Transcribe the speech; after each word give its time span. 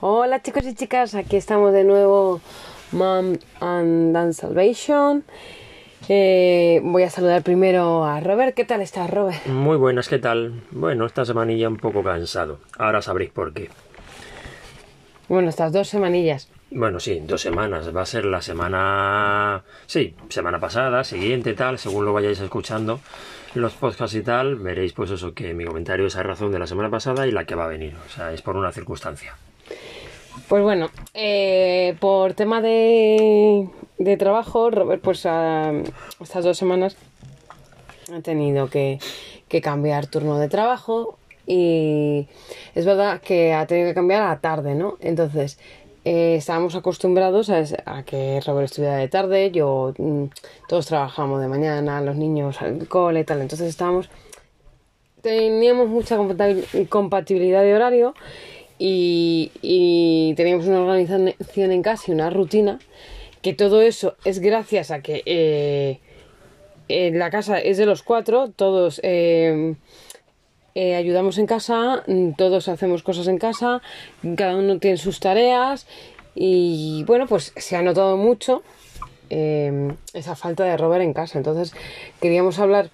Hola 0.00 0.40
chicos 0.40 0.64
y 0.64 0.76
chicas, 0.76 1.16
aquí 1.16 1.34
estamos 1.34 1.72
de 1.72 1.82
nuevo, 1.82 2.40
Mom 2.92 3.36
and 3.58 4.14
Dance 4.14 4.42
Salvation. 4.42 5.24
Eh, 6.08 6.80
voy 6.84 7.02
a 7.02 7.10
saludar 7.10 7.42
primero 7.42 8.04
a 8.04 8.20
Robert. 8.20 8.54
¿Qué 8.54 8.64
tal 8.64 8.80
estás, 8.80 9.10
Robert? 9.10 9.44
Muy 9.46 9.76
buenas, 9.76 10.08
¿qué 10.08 10.20
tal? 10.20 10.62
Bueno, 10.70 11.04
esta 11.04 11.24
semanilla 11.24 11.68
un 11.68 11.78
poco 11.78 12.04
cansado. 12.04 12.60
Ahora 12.78 13.02
sabréis 13.02 13.32
por 13.32 13.52
qué. 13.52 13.70
Bueno, 15.28 15.48
estas 15.48 15.72
dos 15.72 15.88
semanillas. 15.88 16.48
Bueno, 16.70 17.00
sí, 17.00 17.20
dos 17.26 17.40
semanas. 17.40 17.94
Va 17.94 18.02
a 18.02 18.06
ser 18.06 18.24
la 18.24 18.40
semana... 18.40 19.64
Sí, 19.86 20.14
semana 20.28 20.60
pasada, 20.60 21.02
siguiente, 21.02 21.54
tal, 21.54 21.76
según 21.76 22.04
lo 22.04 22.12
vayáis 22.12 22.38
escuchando 22.38 23.00
los 23.54 23.72
podcasts 23.72 24.14
y 24.14 24.22
tal, 24.22 24.54
veréis 24.54 24.92
pues 24.92 25.10
eso, 25.10 25.34
que 25.34 25.54
mi 25.54 25.64
comentario 25.64 26.06
es 26.06 26.14
a 26.14 26.22
razón 26.22 26.52
de 26.52 26.60
la 26.60 26.68
semana 26.68 26.88
pasada 26.88 27.26
y 27.26 27.32
la 27.32 27.46
que 27.46 27.56
va 27.56 27.64
a 27.64 27.68
venir. 27.68 27.96
O 28.06 28.08
sea, 28.08 28.32
es 28.32 28.42
por 28.42 28.56
una 28.56 28.70
circunstancia. 28.70 29.34
Pues 30.46 30.62
bueno, 30.62 30.90
eh, 31.14 31.96
por 32.00 32.34
tema 32.34 32.60
de, 32.60 33.68
de 33.98 34.16
trabajo, 34.16 34.70
Robert, 34.70 35.02
pues 35.02 35.26
a, 35.26 35.72
estas 36.20 36.44
dos 36.44 36.56
semanas 36.56 36.96
ha 38.14 38.20
tenido 38.20 38.68
que, 38.68 38.98
cambiar 39.62 40.06
turno 40.06 40.38
de 40.38 40.48
trabajo 40.48 41.18
y 41.46 42.28
es 42.74 42.84
verdad 42.84 43.20
que 43.20 43.54
ha 43.54 43.66
tenido 43.66 43.88
que 43.88 43.94
cambiar 43.94 44.22
a 44.22 44.40
tarde, 44.40 44.74
¿no? 44.74 44.98
Entonces, 45.00 45.58
eh, 46.04 46.36
estábamos 46.36 46.74
acostumbrados 46.74 47.50
a, 47.50 48.02
que 48.04 48.40
Robert 48.46 48.66
estuviera 48.66 48.96
de 48.96 49.08
tarde, 49.08 49.50
yo 49.50 49.94
mm, 49.96 50.24
todos 50.68 50.86
trabajamos 50.86 51.40
de 51.40 51.48
mañana, 51.48 52.00
los 52.02 52.16
niños 52.16 52.60
al 52.62 52.86
cole 52.86 53.20
y 53.20 53.24
tal, 53.24 53.40
entonces 53.40 53.68
estábamos 53.68 54.10
teníamos 55.22 55.88
mucha 55.88 56.16
compatibilidad 56.88 57.62
de 57.62 57.74
horario 57.74 58.14
y, 58.78 60.34
teníamos 60.36 60.66
una 60.66 60.80
organización 60.80 61.72
en 61.72 61.82
casa 61.82 62.04
y 62.08 62.12
una 62.12 62.30
rutina 62.30 62.78
que 63.42 63.52
todo 63.52 63.82
eso 63.82 64.16
es 64.24 64.40
gracias 64.40 64.90
a 64.90 65.00
que 65.00 65.22
eh, 66.88 67.10
la 67.12 67.30
casa 67.30 67.58
es 67.58 67.76
de 67.76 67.86
los 67.86 68.02
cuatro, 68.02 68.50
todos 68.50 69.00
eh, 69.04 69.74
eh, 70.74 70.94
ayudamos 70.94 71.38
en 71.38 71.46
casa, 71.46 72.02
todos 72.36 72.68
hacemos 72.68 73.02
cosas 73.02 73.28
en 73.28 73.38
casa, 73.38 73.82
cada 74.36 74.56
uno 74.56 74.78
tiene 74.78 74.96
sus 74.96 75.20
tareas 75.20 75.86
y 76.34 77.04
bueno, 77.06 77.26
pues 77.26 77.52
se 77.56 77.76
ha 77.76 77.82
notado 77.82 78.16
mucho 78.16 78.62
esa 79.30 80.36
falta 80.36 80.64
de 80.64 80.78
Robert 80.78 81.02
en 81.02 81.12
casa. 81.12 81.36
Entonces 81.36 81.74
queríamos 82.20 82.58
hablar 82.58 82.90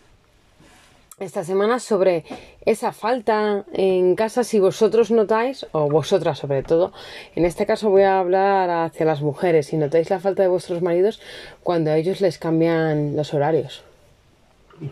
esta 1.25 1.45
semana 1.45 1.79
sobre 1.79 2.25
esa 2.65 2.93
falta 2.93 3.65
en 3.73 4.15
casa 4.15 4.45
si 4.45 4.61
vosotros 4.61 5.11
notáis, 5.11 5.67
o 5.73 5.89
vosotras 5.89 6.39
sobre 6.39 6.63
todo, 6.63 6.93
en 7.35 7.45
este 7.45 7.67
caso 7.67 7.91
voy 7.91 8.03
a 8.03 8.19
hablar 8.19 8.71
hacia 8.71 9.07
las 9.07 9.23
mujeres, 9.23 9.67
si 9.67 9.77
notáis 9.77 10.11
la 10.11 10.21
falta 10.21 10.43
de 10.43 10.49
vuestros 10.49 10.83
maridos 10.83 11.21
cuando 11.63 11.91
a 11.91 11.97
ellos 11.97 12.21
les 12.21 12.39
cambian 12.39 13.17
los 13.17 13.35
horarios. 13.35 13.83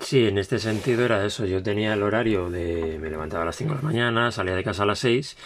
Sí, 0.01 0.27
en 0.27 0.39
este 0.39 0.59
sentido 0.59 1.05
era 1.05 1.25
eso. 1.25 1.45
Yo 1.45 1.63
tenía 1.63 1.95
el 1.95 2.03
horario 2.03 2.51
de. 2.51 2.99
Me 3.01 3.11
levantaba 3.11 3.43
a 3.43 3.47
las 3.47 3.57
5 3.57 3.71
de 3.71 3.77
la 3.77 3.83
mañana, 3.83 4.31
salía 4.31 4.55
de 4.55 4.63
casa 4.63 4.85
a 4.85 4.87
las 4.87 5.01
6. 5.01 5.37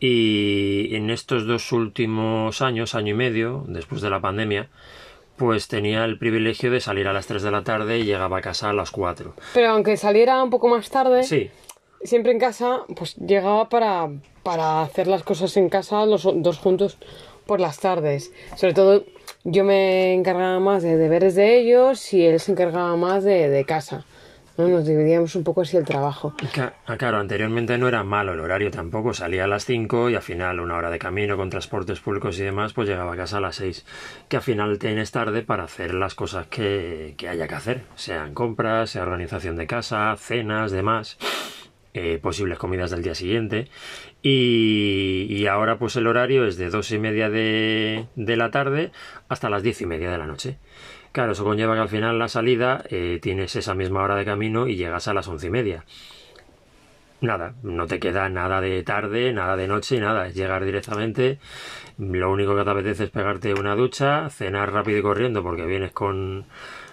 Y 0.00 0.94
en 0.94 1.10
estos 1.10 1.46
dos 1.46 1.72
últimos 1.72 2.62
años, 2.62 2.94
año 2.94 3.12
y 3.12 3.16
medio, 3.16 3.64
después 3.68 4.00
de 4.02 4.10
la 4.10 4.20
pandemia, 4.20 4.68
pues 5.40 5.68
tenía 5.68 6.04
el 6.04 6.18
privilegio 6.18 6.70
de 6.70 6.82
salir 6.82 7.08
a 7.08 7.14
las 7.14 7.26
3 7.26 7.42
de 7.42 7.50
la 7.50 7.64
tarde 7.64 7.98
y 7.98 8.04
llegaba 8.04 8.36
a 8.36 8.40
casa 8.42 8.68
a 8.68 8.74
las 8.74 8.90
4. 8.90 9.32
Pero 9.54 9.70
aunque 9.70 9.96
saliera 9.96 10.42
un 10.42 10.50
poco 10.50 10.68
más 10.68 10.90
tarde, 10.90 11.24
sí. 11.24 11.50
siempre 12.02 12.32
en 12.32 12.38
casa, 12.38 12.82
pues 12.94 13.16
llegaba 13.16 13.70
para, 13.70 14.10
para 14.42 14.82
hacer 14.82 15.06
las 15.06 15.22
cosas 15.22 15.56
en 15.56 15.70
casa 15.70 16.04
los 16.04 16.28
dos 16.42 16.58
juntos 16.58 16.98
por 17.46 17.58
las 17.58 17.78
tardes. 17.80 18.34
Sobre 18.54 18.74
todo 18.74 19.04
yo 19.44 19.64
me 19.64 20.12
encargaba 20.12 20.60
más 20.60 20.82
de 20.82 20.98
deberes 20.98 21.36
de 21.36 21.56
ellos 21.56 22.12
y 22.12 22.26
él 22.26 22.38
se 22.38 22.52
encargaba 22.52 22.94
más 22.96 23.24
de, 23.24 23.64
casa. 23.66 24.04
¿No? 24.60 24.68
Nos 24.68 24.86
dividíamos 24.86 25.34
un 25.34 25.44
poco 25.44 25.62
así 25.62 25.76
el 25.76 25.84
trabajo. 25.84 26.34
Ah, 26.86 26.96
claro, 26.96 27.18
anteriormente 27.18 27.78
no 27.78 27.88
era 27.88 28.04
malo 28.04 28.34
el 28.34 28.40
horario 28.40 28.70
tampoco. 28.70 29.14
Salía 29.14 29.44
a 29.44 29.46
las 29.46 29.64
5 29.64 30.10
y 30.10 30.14
al 30.14 30.22
final 30.22 30.60
una 30.60 30.76
hora 30.76 30.90
de 30.90 30.98
camino 30.98 31.36
con 31.36 31.50
transportes 31.50 32.00
públicos 32.00 32.38
y 32.38 32.42
demás, 32.42 32.72
pues 32.72 32.88
llegaba 32.88 33.14
a 33.14 33.16
casa 33.16 33.38
a 33.38 33.40
las 33.40 33.56
6. 33.56 33.84
Que 34.28 34.36
al 34.36 34.42
final 34.42 34.78
tienes 34.78 35.10
tarde 35.10 35.42
para 35.42 35.64
hacer 35.64 35.94
las 35.94 36.14
cosas 36.14 36.46
que, 36.46 37.14
que 37.16 37.28
haya 37.28 37.48
que 37.48 37.54
hacer. 37.54 37.82
Sean 37.96 38.34
compras, 38.34 38.90
sea 38.90 39.02
organización 39.02 39.56
de 39.56 39.66
casa, 39.66 40.14
cenas, 40.18 40.70
demás. 40.70 41.18
Eh, 41.92 42.20
posibles 42.22 42.56
comidas 42.56 42.92
del 42.92 43.02
día 43.02 43.16
siguiente 43.16 43.66
y, 44.22 45.44
ahora 45.48 45.76
pues 45.76 45.96
el 45.96 46.06
horario 46.06 46.46
es 46.46 46.56
de 46.56 46.70
dos 46.70 46.92
y 46.92 47.00
media 47.00 47.28
de, 47.30 48.06
la 48.14 48.52
tarde 48.52 48.92
hasta 49.28 49.50
las 49.50 49.64
diez 49.64 49.80
y 49.80 49.86
media 49.86 50.08
de 50.08 50.18
la 50.18 50.26
noche 50.28 50.58
claro 51.12 51.32
eso 51.32 51.44
conlleva 51.44 51.74
que 51.74 51.80
al 51.80 51.88
final 51.88 52.18
la 52.18 52.28
salida 52.28 52.84
eh, 52.90 53.18
tienes 53.22 53.56
esa 53.56 53.74
misma 53.74 54.02
hora 54.02 54.16
de 54.16 54.24
camino 54.24 54.66
y 54.66 54.76
llegas 54.76 55.08
a 55.08 55.14
las 55.14 55.28
once 55.28 55.46
y 55.46 55.50
media 55.50 55.84
nada, 57.20 57.54
no 57.62 57.86
te 57.86 57.98
queda 57.98 58.28
nada 58.28 58.60
de 58.60 58.82
tarde, 58.82 59.32
nada 59.32 59.56
de 59.56 59.68
noche, 59.68 60.00
nada, 60.00 60.26
es 60.26 60.34
llegar 60.34 60.64
directamente. 60.64 61.38
Lo 61.98 62.30
único 62.30 62.56
que 62.56 62.64
te 62.64 62.70
apetece 62.70 63.04
es 63.04 63.10
pegarte 63.10 63.54
una 63.54 63.74
ducha, 63.74 64.30
cenar 64.30 64.72
rápido 64.72 64.98
y 64.98 65.02
corriendo 65.02 65.42
porque 65.42 65.66
vienes 65.66 65.92
con 65.92 66.46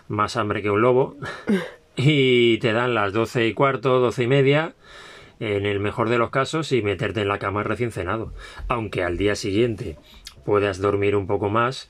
más 0.08 0.38
hambre 0.38 0.62
que 0.62 0.70
un 0.70 0.82
lobo 0.82 1.18
y 1.96 2.58
te 2.60 2.74
dan 2.74 2.94
las 2.94 3.14
doce 3.14 3.48
y 3.48 3.54
cuarto, 3.54 4.00
doce 4.00 4.24
y 4.24 4.28
media, 4.28 4.76
en 5.40 5.66
el 5.66 5.80
mejor 5.80 6.10
de 6.10 6.18
los 6.18 6.30
casos, 6.30 6.72
y 6.72 6.82
meterte 6.82 7.22
en 7.22 7.28
la 7.28 7.40
cama 7.40 7.64
recién 7.64 7.92
cenado. 7.92 8.34
Aunque 8.68 9.04
al 9.04 9.18
día 9.18 9.36
siguiente 9.36 9.98
puedas 10.46 10.80
dormir 10.80 11.16
un 11.16 11.28
poco 11.28 11.50
más, 11.50 11.90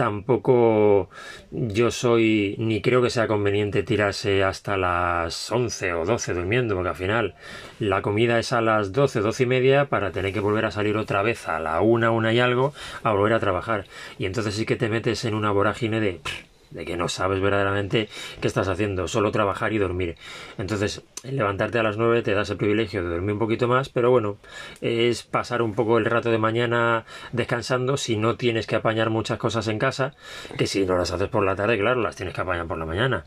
tampoco 0.00 1.10
yo 1.50 1.90
soy 1.90 2.54
ni 2.56 2.80
creo 2.80 3.02
que 3.02 3.10
sea 3.10 3.28
conveniente 3.28 3.82
tirarse 3.82 4.42
hasta 4.42 4.78
las 4.78 5.52
once 5.52 5.92
o 5.92 6.06
doce 6.06 6.32
durmiendo, 6.32 6.74
porque 6.74 6.88
al 6.88 6.94
final 6.94 7.34
la 7.80 8.00
comida 8.00 8.38
es 8.38 8.54
a 8.54 8.62
las 8.62 8.92
doce, 8.92 9.20
doce 9.20 9.42
y 9.42 9.46
media 9.46 9.90
para 9.90 10.10
tener 10.10 10.32
que 10.32 10.40
volver 10.40 10.64
a 10.64 10.70
salir 10.70 10.96
otra 10.96 11.20
vez 11.20 11.48
a 11.48 11.60
la 11.60 11.82
una, 11.82 12.12
una 12.12 12.32
y 12.32 12.40
algo 12.40 12.72
a 13.02 13.12
volver 13.12 13.34
a 13.34 13.40
trabajar. 13.40 13.84
Y 14.18 14.24
entonces 14.24 14.54
sí 14.54 14.64
que 14.64 14.76
te 14.76 14.88
metes 14.88 15.26
en 15.26 15.34
una 15.34 15.50
vorágine 15.50 16.00
de 16.00 16.22
de 16.70 16.84
que 16.84 16.96
no 16.96 17.08
sabes 17.08 17.40
verdaderamente 17.40 18.08
qué 18.40 18.48
estás 18.48 18.68
haciendo, 18.68 19.08
solo 19.08 19.30
trabajar 19.32 19.72
y 19.72 19.78
dormir. 19.78 20.16
Entonces, 20.58 21.02
levantarte 21.22 21.78
a 21.78 21.82
las 21.82 21.96
9 21.96 22.22
te 22.22 22.34
das 22.34 22.50
el 22.50 22.56
privilegio 22.56 23.02
de 23.02 23.10
dormir 23.10 23.32
un 23.32 23.38
poquito 23.38 23.68
más, 23.68 23.88
pero 23.88 24.10
bueno, 24.10 24.38
es 24.80 25.22
pasar 25.22 25.62
un 25.62 25.74
poco 25.74 25.98
el 25.98 26.04
rato 26.04 26.30
de 26.30 26.38
mañana 26.38 27.04
descansando 27.32 27.96
si 27.96 28.16
no 28.16 28.36
tienes 28.36 28.66
que 28.66 28.76
apañar 28.76 29.10
muchas 29.10 29.38
cosas 29.38 29.68
en 29.68 29.78
casa, 29.78 30.14
que 30.56 30.66
si 30.66 30.84
no 30.86 30.96
las 30.96 31.10
haces 31.10 31.28
por 31.28 31.44
la 31.44 31.56
tarde, 31.56 31.78
claro, 31.78 32.00
las 32.00 32.16
tienes 32.16 32.34
que 32.34 32.40
apañar 32.40 32.66
por 32.66 32.78
la 32.78 32.86
mañana. 32.86 33.24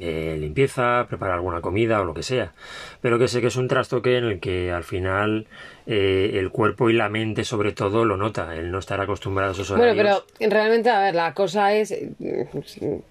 Eh, 0.00 0.36
limpieza, 0.38 1.06
preparar 1.08 1.36
alguna 1.36 1.60
comida 1.60 2.00
o 2.00 2.04
lo 2.04 2.14
que 2.14 2.22
sea. 2.22 2.52
Pero 3.00 3.18
que 3.18 3.28
sé 3.28 3.40
que 3.40 3.46
es 3.46 3.56
un 3.56 3.68
trastoque 3.68 4.16
en 4.16 4.24
el 4.24 4.40
que 4.40 4.70
al 4.70 4.84
final 4.84 5.46
eh, 5.86 6.32
el 6.34 6.50
cuerpo 6.50 6.90
y 6.90 6.92
la 6.92 7.08
mente 7.08 7.44
sobre 7.44 7.72
todo 7.72 8.04
lo 8.04 8.16
nota, 8.16 8.54
el 8.54 8.70
no 8.70 8.78
estar 8.78 9.00
acostumbrado 9.00 9.50
a 9.50 9.52
esos 9.54 9.70
horarios. 9.70 9.96
Bueno, 9.96 10.22
pero 10.38 10.50
realmente, 10.50 10.90
a 10.90 11.00
ver, 11.00 11.14
la 11.14 11.34
cosa 11.34 11.72
es 11.72 11.94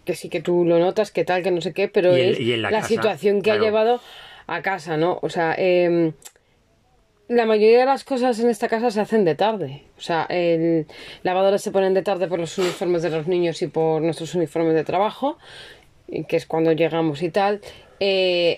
que 0.05 0.15
sí 0.15 0.29
que 0.29 0.41
tú 0.41 0.65
lo 0.65 0.79
notas, 0.79 1.11
que 1.11 1.25
tal, 1.25 1.43
que 1.43 1.51
no 1.51 1.61
sé 1.61 1.73
qué, 1.73 1.87
pero 1.87 2.15
es 2.15 2.39
la, 2.39 2.83
situación 2.83 3.41
que 3.41 3.51
ha 3.51 3.57
llevado 3.57 3.99
a 4.45 4.61
casa, 4.61 4.97
¿no? 4.97 5.19
O 5.21 5.29
sea, 5.29 5.55
eh, 5.57 6.13
la 7.27 7.45
mayoría 7.45 7.79
de 7.79 7.85
las 7.85 8.03
cosas 8.03 8.39
en 8.39 8.49
esta 8.49 8.69
casa 8.69 8.89
se 8.89 9.01
hacen 9.01 9.25
de 9.25 9.35
tarde. 9.35 9.83
O 9.97 10.01
sea, 10.01 10.25
el 10.29 10.87
lavadores 11.23 11.61
se 11.61 11.71
ponen 11.71 11.93
de 11.93 12.01
tarde 12.01 12.27
por 12.27 12.39
los 12.39 12.57
uniformes 12.57 13.01
de 13.01 13.09
los 13.09 13.27
niños 13.27 13.61
y 13.61 13.67
por 13.67 14.01
nuestros 14.01 14.33
uniformes 14.35 14.73
de 14.75 14.83
trabajo, 14.83 15.37
que 16.27 16.35
es 16.35 16.45
cuando 16.45 16.71
llegamos 16.71 17.21
y 17.21 17.29
tal. 17.29 17.61
Eh, 17.99 18.57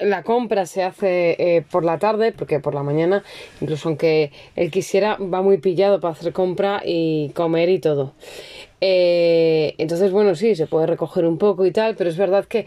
la 0.00 0.22
compra 0.22 0.64
se 0.64 0.82
hace 0.82 1.36
eh, 1.38 1.62
por 1.70 1.84
la 1.84 1.98
tarde, 1.98 2.32
porque 2.32 2.60
por 2.60 2.74
la 2.74 2.82
mañana, 2.82 3.22
incluso 3.60 3.88
aunque 3.88 4.32
él 4.56 4.70
quisiera, 4.70 5.16
va 5.16 5.42
muy 5.42 5.58
pillado 5.58 6.00
para 6.00 6.12
hacer 6.12 6.32
compra 6.32 6.80
y 6.84 7.30
comer 7.30 7.68
y 7.68 7.78
todo. 7.80 8.14
Eh, 8.80 9.74
entonces, 9.78 10.10
bueno, 10.10 10.34
sí, 10.34 10.54
se 10.56 10.66
puede 10.66 10.86
recoger 10.86 11.26
un 11.26 11.38
poco 11.38 11.66
y 11.66 11.70
tal, 11.70 11.96
pero 11.96 12.08
es 12.08 12.16
verdad 12.16 12.46
que 12.46 12.66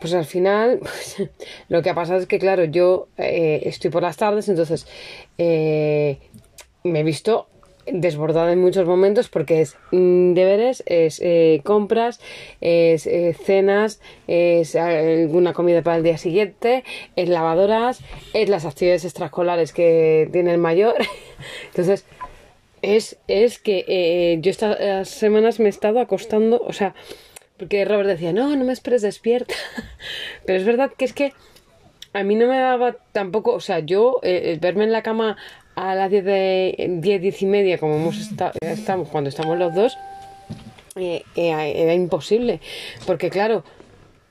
pues 0.00 0.14
al 0.14 0.24
final 0.24 0.78
pues, 0.80 1.28
lo 1.68 1.82
que 1.82 1.90
ha 1.90 1.94
pasado 1.94 2.20
es 2.20 2.26
que, 2.26 2.38
claro, 2.38 2.64
yo 2.64 3.08
eh, 3.18 3.62
estoy 3.64 3.90
por 3.90 4.02
las 4.02 4.16
tardes, 4.16 4.48
entonces 4.48 4.86
me 5.38 7.00
he 7.00 7.02
visto 7.02 7.48
desbordada 7.86 8.52
en 8.52 8.60
muchos 8.60 8.86
momentos 8.86 9.28
porque 9.28 9.60
es 9.60 9.76
mm, 9.90 10.34
deberes, 10.34 10.82
es 10.86 11.20
eh, 11.22 11.60
compras, 11.64 12.20
es 12.60 13.08
cenas, 13.44 14.00
es 14.26 14.76
alguna 14.76 15.52
comida 15.52 15.82
para 15.82 15.96
el 15.96 16.02
día 16.02 16.18
siguiente, 16.18 16.84
es 17.16 17.28
lavadoras, 17.28 18.00
es 18.34 18.48
las 18.48 18.64
actividades 18.64 19.04
extraescolares 19.04 19.72
que 19.72 20.28
tiene 20.32 20.52
el 20.52 20.58
mayor. 20.58 20.94
Entonces, 21.66 22.04
es, 22.82 23.16
es 23.28 23.58
que 23.58 24.38
yo 24.42 24.50
estas 24.50 25.08
semanas 25.08 25.60
me 25.60 25.66
he 25.66 25.68
estado 25.68 26.00
acostando, 26.00 26.62
o 26.66 26.72
sea, 26.72 26.94
porque 27.62 27.84
Robert 27.84 28.08
decía, 28.08 28.32
no, 28.32 28.56
no 28.56 28.64
me 28.64 28.72
esperes 28.72 29.02
despierta. 29.02 29.54
Pero 30.46 30.58
es 30.58 30.64
verdad 30.64 30.90
que 30.96 31.04
es 31.04 31.12
que 31.12 31.32
a 32.12 32.24
mí 32.24 32.34
no 32.34 32.48
me 32.48 32.58
daba 32.58 32.96
tampoco, 33.12 33.52
o 33.52 33.60
sea, 33.60 33.78
yo 33.78 34.18
eh, 34.24 34.58
verme 34.60 34.82
en 34.82 34.90
la 34.90 35.04
cama 35.04 35.36
a 35.74 35.94
las 35.94 36.10
10, 36.10 36.24
de, 36.24 36.98
10, 37.00 37.42
y 37.42 37.46
media, 37.46 37.78
como 37.78 37.96
hemos 37.96 38.18
estamos 38.60 39.08
cuando 39.08 39.28
estamos 39.28 39.58
los 39.58 39.74
dos, 39.74 39.96
eh, 40.96 41.22
eh, 41.36 41.72
era 41.76 41.94
imposible. 41.94 42.60
Porque 43.06 43.30
claro, 43.30 43.64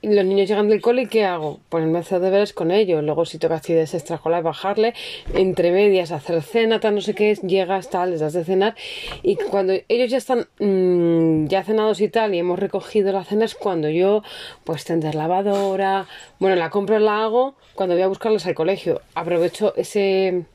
los 0.03 0.25
niños 0.25 0.49
llegan 0.49 0.67
del 0.67 0.81
cole 0.81 1.03
y 1.03 1.05
¿qué 1.05 1.25
hago? 1.25 1.59
Ponerme 1.69 1.99
a 1.99 2.01
hacer 2.01 2.19
deberes 2.21 2.53
con 2.53 2.71
ellos. 2.71 3.03
Luego 3.03 3.25
si 3.25 3.38
toca 3.38 3.55
actividades 3.55 3.93
extraescolares, 3.93 4.43
bajarle. 4.43 4.93
Entre 5.35 5.71
medias, 5.71 6.11
hacer 6.11 6.41
cena, 6.41 6.79
tal, 6.79 6.95
no 6.95 7.01
sé 7.01 7.13
qué. 7.13 7.35
Llegas, 7.35 7.89
tal, 7.89 8.11
les 8.11 8.19
das 8.19 8.33
de 8.33 8.43
cenar. 8.43 8.75
Y 9.21 9.35
cuando 9.35 9.73
ellos 9.88 10.09
ya 10.09 10.17
están 10.17 10.47
mmm, 10.59 11.45
ya 11.47 11.63
cenados 11.63 12.01
y 12.01 12.09
tal, 12.09 12.33
y 12.33 12.39
hemos 12.39 12.57
recogido 12.57 13.11
la 13.11 13.23
cena, 13.23 13.45
es 13.45 13.53
cuando 13.53 13.89
yo, 13.89 14.23
pues, 14.63 14.85
tender 14.85 15.13
lavadora. 15.13 16.07
Bueno, 16.39 16.55
la 16.55 16.71
compra 16.71 16.99
la 16.99 17.23
hago 17.23 17.55
cuando 17.75 17.93
voy 17.93 18.03
a 18.03 18.07
buscarlos 18.07 18.45
al 18.47 18.55
colegio. 18.55 19.01
Aprovecho 19.13 19.75
ese 19.75 20.45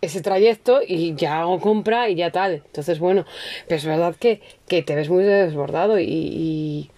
ese 0.00 0.22
trayecto 0.22 0.80
y 0.86 1.14
ya 1.14 1.40
hago 1.40 1.60
compra 1.60 2.08
y 2.08 2.14
ya 2.14 2.30
tal. 2.30 2.62
Entonces, 2.66 2.98
bueno, 2.98 3.24
pero 3.66 3.78
es 3.78 3.84
verdad 3.84 4.14
que, 4.18 4.40
que 4.68 4.82
te 4.82 4.94
ves 4.94 5.08
muy 5.08 5.24
desbordado 5.24 5.98
y 5.98 6.90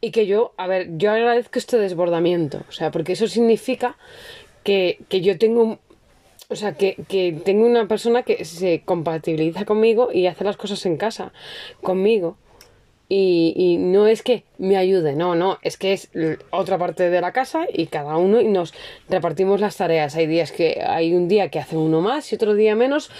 y 0.00 0.10
que 0.12 0.26
yo, 0.26 0.52
a 0.56 0.66
ver, 0.66 0.96
yo 0.96 1.12
agradezco 1.12 1.58
este 1.58 1.76
desbordamiento, 1.78 2.62
o 2.68 2.72
sea, 2.72 2.90
porque 2.90 3.12
eso 3.12 3.28
significa 3.28 3.96
que, 4.64 4.98
que 5.08 5.20
yo 5.20 5.36
tengo, 5.38 5.78
o 6.48 6.56
sea, 6.56 6.72
que, 6.72 6.96
que 7.08 7.38
tengo 7.44 7.66
una 7.66 7.86
persona 7.86 8.22
que 8.22 8.44
se 8.44 8.80
compatibiliza 8.84 9.64
conmigo 9.66 10.10
y 10.12 10.26
hace 10.26 10.44
las 10.44 10.56
cosas 10.56 10.84
en 10.86 10.96
casa, 10.96 11.32
conmigo. 11.82 12.36
Y, 13.12 13.54
y, 13.56 13.76
no 13.76 14.06
es 14.06 14.22
que 14.22 14.44
me 14.58 14.76
ayude, 14.76 15.16
no, 15.16 15.34
no, 15.34 15.58
es 15.62 15.76
que 15.76 15.92
es 15.92 16.10
otra 16.50 16.78
parte 16.78 17.10
de 17.10 17.20
la 17.20 17.32
casa 17.32 17.66
y 17.68 17.88
cada 17.88 18.16
uno 18.16 18.40
y 18.40 18.46
nos 18.46 18.72
repartimos 19.08 19.60
las 19.60 19.76
tareas. 19.76 20.14
Hay 20.14 20.28
días 20.28 20.52
que 20.52 20.80
hay 20.86 21.12
un 21.12 21.26
día 21.26 21.48
que 21.50 21.58
hace 21.58 21.76
uno 21.76 22.00
más 22.00 22.30
y 22.30 22.36
otro 22.36 22.54
día 22.54 22.76
menos 22.76 23.10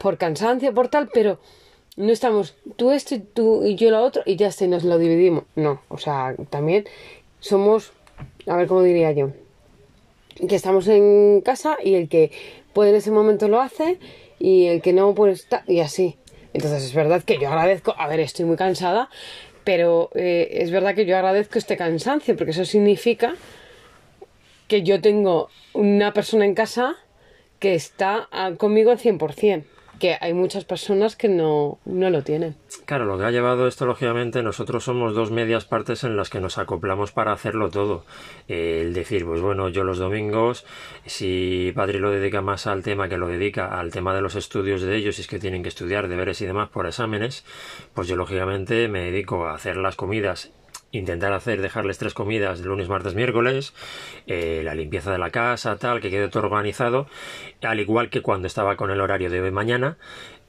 por 0.00 0.18
cansancio, 0.18 0.74
por 0.74 0.88
tal, 0.88 1.10
pero 1.14 1.38
no 1.96 2.12
estamos 2.12 2.56
tú 2.76 2.90
esto 2.90 3.14
y 3.14 3.20
tú 3.20 3.64
y 3.64 3.76
yo 3.76 3.90
lo 3.90 4.02
otro 4.02 4.22
y 4.26 4.36
ya 4.36 4.48
está, 4.48 4.66
nos 4.66 4.84
lo 4.84 4.98
dividimos. 4.98 5.44
No, 5.54 5.80
o 5.88 5.98
sea, 5.98 6.34
también 6.50 6.84
somos, 7.40 7.92
a 8.46 8.56
ver 8.56 8.66
cómo 8.66 8.82
diría 8.82 9.12
yo, 9.12 9.30
que 10.48 10.54
estamos 10.54 10.86
en 10.88 11.40
casa 11.40 11.78
y 11.82 11.94
el 11.94 12.08
que 12.08 12.30
puede 12.72 12.90
en 12.90 12.96
ese 12.96 13.10
momento 13.10 13.48
lo 13.48 13.60
hace 13.60 13.98
y 14.38 14.66
el 14.66 14.82
que 14.82 14.92
no 14.92 15.14
pues 15.14 15.40
está 15.40 15.64
y 15.66 15.80
así. 15.80 16.16
Entonces 16.56 16.84
es 16.84 16.94
verdad 16.94 17.22
que 17.22 17.38
yo 17.38 17.48
agradezco, 17.48 17.94
a 17.98 18.08
ver, 18.08 18.18
estoy 18.18 18.46
muy 18.46 18.56
cansada, 18.56 19.10
pero 19.62 20.08
eh, 20.14 20.48
es 20.52 20.70
verdad 20.70 20.94
que 20.94 21.04
yo 21.04 21.14
agradezco 21.14 21.58
este 21.58 21.76
cansancio 21.76 22.34
porque 22.34 22.52
eso 22.52 22.64
significa 22.64 23.34
que 24.66 24.82
yo 24.82 25.02
tengo 25.02 25.50
una 25.74 26.14
persona 26.14 26.46
en 26.46 26.54
casa 26.54 26.96
que 27.58 27.74
está 27.74 28.26
ah, 28.32 28.52
conmigo 28.56 28.90
al 28.90 28.98
100% 28.98 29.64
que 29.98 30.16
hay 30.20 30.34
muchas 30.34 30.64
personas 30.64 31.16
que 31.16 31.28
no, 31.28 31.78
no 31.84 32.10
lo 32.10 32.22
tienen. 32.22 32.56
Claro, 32.84 33.04
lo 33.04 33.18
que 33.18 33.24
ha 33.24 33.30
llevado 33.30 33.66
esto, 33.66 33.86
lógicamente, 33.86 34.42
nosotros 34.42 34.84
somos 34.84 35.14
dos 35.14 35.30
medias 35.30 35.64
partes 35.64 36.04
en 36.04 36.16
las 36.16 36.30
que 36.30 36.40
nos 36.40 36.58
acoplamos 36.58 37.12
para 37.12 37.32
hacerlo 37.32 37.70
todo. 37.70 38.04
el 38.48 38.94
decir, 38.94 39.24
pues 39.24 39.40
bueno, 39.40 39.68
yo 39.68 39.84
los 39.84 39.98
domingos, 39.98 40.64
si 41.04 41.72
Padre 41.74 41.98
lo 41.98 42.10
dedica 42.10 42.42
más 42.42 42.66
al 42.66 42.82
tema 42.82 43.08
que 43.08 43.16
lo 43.16 43.28
dedica 43.28 43.78
al 43.78 43.90
tema 43.90 44.14
de 44.14 44.20
los 44.20 44.34
estudios 44.34 44.82
de 44.82 44.96
ellos, 44.96 45.18
y 45.18 45.22
es 45.22 45.28
que 45.28 45.38
tienen 45.38 45.62
que 45.62 45.68
estudiar 45.68 46.08
deberes 46.08 46.40
y 46.42 46.46
demás 46.46 46.68
por 46.68 46.86
exámenes, 46.86 47.44
pues 47.94 48.08
yo 48.08 48.16
lógicamente 48.16 48.88
me 48.88 49.10
dedico 49.10 49.46
a 49.46 49.54
hacer 49.54 49.76
las 49.76 49.96
comidas 49.96 50.52
intentar 50.92 51.32
hacer, 51.32 51.60
dejarles 51.60 51.98
tres 51.98 52.14
comidas 52.14 52.60
de 52.60 52.66
lunes, 52.66 52.88
martes, 52.88 53.14
miércoles, 53.14 53.74
eh, 54.26 54.62
la 54.64 54.74
limpieza 54.74 55.12
de 55.12 55.18
la 55.18 55.30
casa, 55.30 55.76
tal, 55.76 56.00
que 56.00 56.10
quede 56.10 56.28
todo 56.28 56.44
organizado, 56.44 57.06
al 57.62 57.80
igual 57.80 58.10
que 58.10 58.22
cuando 58.22 58.46
estaba 58.46 58.76
con 58.76 58.90
el 58.90 59.00
horario 59.00 59.30
de 59.30 59.40
hoy 59.40 59.50
mañana, 59.50 59.98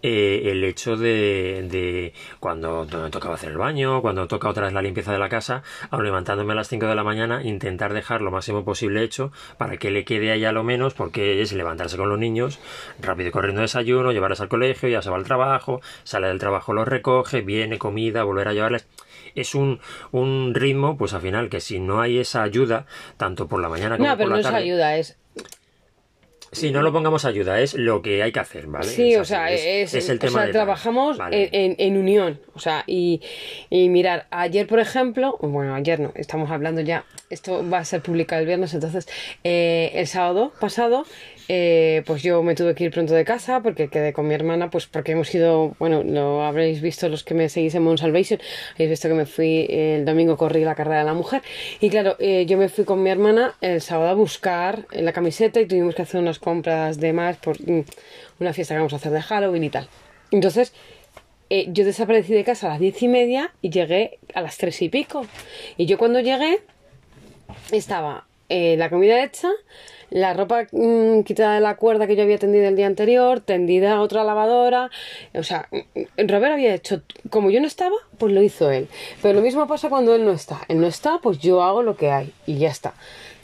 eh, 0.03 0.51
el 0.51 0.63
hecho 0.63 0.95
de, 0.95 1.67
de 1.71 2.13
cuando 2.39 2.85
tocaba 3.09 3.33
hacer 3.33 3.49
el 3.49 3.57
baño, 3.57 4.01
cuando 4.03 4.27
toca 4.27 4.47
otra 4.47 4.65
vez 4.65 4.73
la 4.73 4.83
limpieza 4.83 5.11
de 5.11 5.17
la 5.17 5.27
casa, 5.27 5.63
aun 5.89 6.03
levantándome 6.03 6.53
a 6.53 6.55
las 6.55 6.67
5 6.67 6.85
de 6.85 6.93
la 6.93 7.03
mañana, 7.03 7.41
intentar 7.43 7.93
dejar 7.93 8.21
lo 8.21 8.29
máximo 8.29 8.63
posible 8.63 9.03
hecho 9.03 9.31
para 9.57 9.77
que 9.77 9.89
le 9.89 10.05
quede 10.05 10.31
allá 10.31 10.51
lo 10.51 10.63
menos, 10.63 10.93
porque 10.93 11.41
es 11.41 11.51
levantarse 11.51 11.97
con 11.97 12.09
los 12.09 12.19
niños, 12.19 12.59
rápido 13.01 13.31
corriendo 13.31 13.61
desayuno, 13.61 14.11
llevarles 14.11 14.39
al 14.39 14.49
colegio, 14.49 14.87
ya 14.87 15.01
se 15.01 15.09
va 15.09 15.17
al 15.17 15.23
trabajo, 15.23 15.81
sale 16.03 16.27
del 16.27 16.37
trabajo, 16.37 16.73
los 16.73 16.87
recoge, 16.87 17.41
viene 17.41 17.79
comida, 17.79 18.23
volver 18.23 18.49
a 18.49 18.53
llevarles 18.53 18.87
es 19.41 19.55
un, 19.55 19.79
un 20.11 20.53
ritmo, 20.53 20.97
pues 20.97 21.13
al 21.13 21.21
final, 21.21 21.49
que 21.49 21.59
si 21.59 21.79
no 21.79 22.01
hay 22.01 22.19
esa 22.19 22.43
ayuda, 22.43 22.85
tanto 23.17 23.47
por 23.47 23.61
la 23.61 23.69
mañana 23.69 23.97
como 23.97 24.09
por 24.09 24.17
la 24.17 24.17
tarde. 24.17 24.29
No, 24.29 24.41
pero 24.41 24.49
no 24.51 24.57
es 24.57 24.63
ayuda, 24.63 24.97
es 24.97 25.17
Sí, 26.51 26.71
no 26.71 26.81
lo 26.81 26.93
pongamos 26.93 27.25
ayuda, 27.25 27.59
es 27.59 27.73
lo 27.73 28.01
que 28.01 28.23
hay 28.23 28.31
que 28.31 28.39
hacer, 28.39 28.67
¿vale? 28.67 28.87
Sí, 28.87 29.15
o 29.17 29.25
sea, 29.25 29.51
es, 29.51 29.93
el 29.93 30.17
tema 30.17 30.39
o 30.39 30.43
sea, 30.43 30.51
trabajamos 30.51 31.17
en, 31.31 31.75
en, 31.77 31.97
unión, 31.97 32.39
o 32.53 32.59
sea, 32.59 32.83
y, 32.87 33.21
y 33.69 33.89
mirar, 33.89 34.27
ayer, 34.31 34.65
por 34.65 34.79
ejemplo, 34.79 35.37
bueno, 35.41 35.75
ayer 35.75 35.99
no, 35.99 36.13
estamos 36.15 36.49
hablando 36.49 36.79
ya, 36.81 37.05
esto 37.29 37.67
va 37.69 37.79
a 37.79 37.85
ser 37.85 38.01
publicado 38.01 38.41
el 38.41 38.47
viernes, 38.47 38.73
entonces, 38.73 39.09
eh, 39.43 39.91
el 39.95 40.07
sábado 40.07 40.53
pasado 40.59 41.05
eh, 41.49 42.03
pues 42.05 42.23
yo 42.23 42.43
me 42.43 42.55
tuve 42.55 42.75
que 42.75 42.85
ir 42.85 42.91
pronto 42.91 43.13
de 43.13 43.23
casa 43.23 43.61
porque 43.61 43.87
quedé 43.87 44.11
con 44.11 44.27
mi 44.27 44.33
hermana, 44.33 44.69
pues 44.69 44.85
porque 44.87 45.13
hemos 45.13 45.33
ido, 45.33 45.75
bueno, 45.79 46.03
lo 46.03 46.43
habréis 46.43 46.81
visto 46.81 47.07
los 47.07 47.23
que 47.23 47.33
me 47.33 47.47
seguís 47.47 47.73
en 47.75 47.83
Mount 47.83 47.99
Salvation, 47.99 48.39
habéis 48.75 48.89
visto 48.89 49.07
que 49.07 49.13
me 49.13 49.25
fui 49.25 49.65
el 49.69 50.03
domingo, 50.03 50.35
corrí 50.35 50.65
la 50.65 50.75
carrera 50.75 50.99
de 50.99 51.05
la 51.05 51.13
mujer 51.13 51.41
y 51.79 51.89
claro, 51.89 52.17
eh, 52.19 52.45
yo 52.45 52.57
me 52.57 52.67
fui 52.67 52.83
con 52.83 53.01
mi 53.01 53.09
hermana 53.09 53.55
el 53.61 53.81
sábado 53.81 54.09
a 54.09 54.13
buscar 54.13 54.87
la 54.91 55.13
camiseta 55.13 55.61
y 55.61 55.67
tuvimos 55.67 55.95
que 55.95 56.01
hacer 56.01 56.19
unas 56.19 56.39
compras 56.39 56.99
de 56.99 57.13
más 57.13 57.37
por 57.37 57.59
mm, 57.61 57.85
una 58.39 58.51
fiesta 58.51 58.73
que 58.73 58.79
vamos 58.79 58.93
a 58.93 58.97
hacer 58.97 59.13
de 59.13 59.21
Halloween 59.21 59.63
y 59.63 59.69
tal. 59.69 59.87
Entonces, 60.31 60.73
eh, 61.49 61.67
yo 61.69 61.85
desaparecí 61.85 62.33
de 62.33 62.43
casa 62.43 62.67
a 62.67 62.71
las 62.71 62.79
diez 62.79 63.01
y 63.01 63.07
media 63.07 63.53
y 63.61 63.69
llegué 63.69 64.19
a 64.33 64.41
las 64.41 64.57
tres 64.57 64.81
y 64.81 64.89
pico. 64.89 65.25
Y 65.77 65.85
yo 65.85 65.97
cuando 65.97 66.19
llegué 66.19 66.59
estaba 67.71 68.25
la 68.49 68.89
comida 68.89 69.21
hecha, 69.23 69.49
la 70.09 70.33
ropa 70.33 70.67
mm, 70.71 71.21
quitada 71.23 71.55
de 71.55 71.61
la 71.61 71.75
cuerda 71.75 72.07
que 72.07 72.15
yo 72.15 72.23
había 72.23 72.37
tendido 72.37 72.67
el 72.67 72.75
día 72.75 72.87
anterior, 72.87 73.39
tendida 73.41 73.93
a 73.93 74.01
otra 74.01 74.23
lavadora. 74.23 74.89
O 75.33 75.43
sea, 75.43 75.67
mm, 75.71 76.27
Robert 76.27 76.53
había 76.53 76.73
hecho, 76.73 77.01
como 77.29 77.49
yo 77.49 77.59
no 77.59 77.67
estaba, 77.67 77.95
pues 78.17 78.33
lo 78.33 78.41
hizo 78.41 78.71
él. 78.71 78.87
Pero 79.21 79.35
lo 79.35 79.41
mismo 79.41 79.67
pasa 79.67 79.89
cuando 79.89 80.15
él 80.15 80.25
no 80.25 80.31
está. 80.31 80.61
Él 80.67 80.79
no 80.79 80.87
está, 80.87 81.19
pues 81.21 81.39
yo 81.39 81.63
hago 81.63 81.83
lo 81.83 81.95
que 81.97 82.11
hay 82.11 82.33
y 82.45 82.57
ya 82.57 82.69
está. 82.69 82.93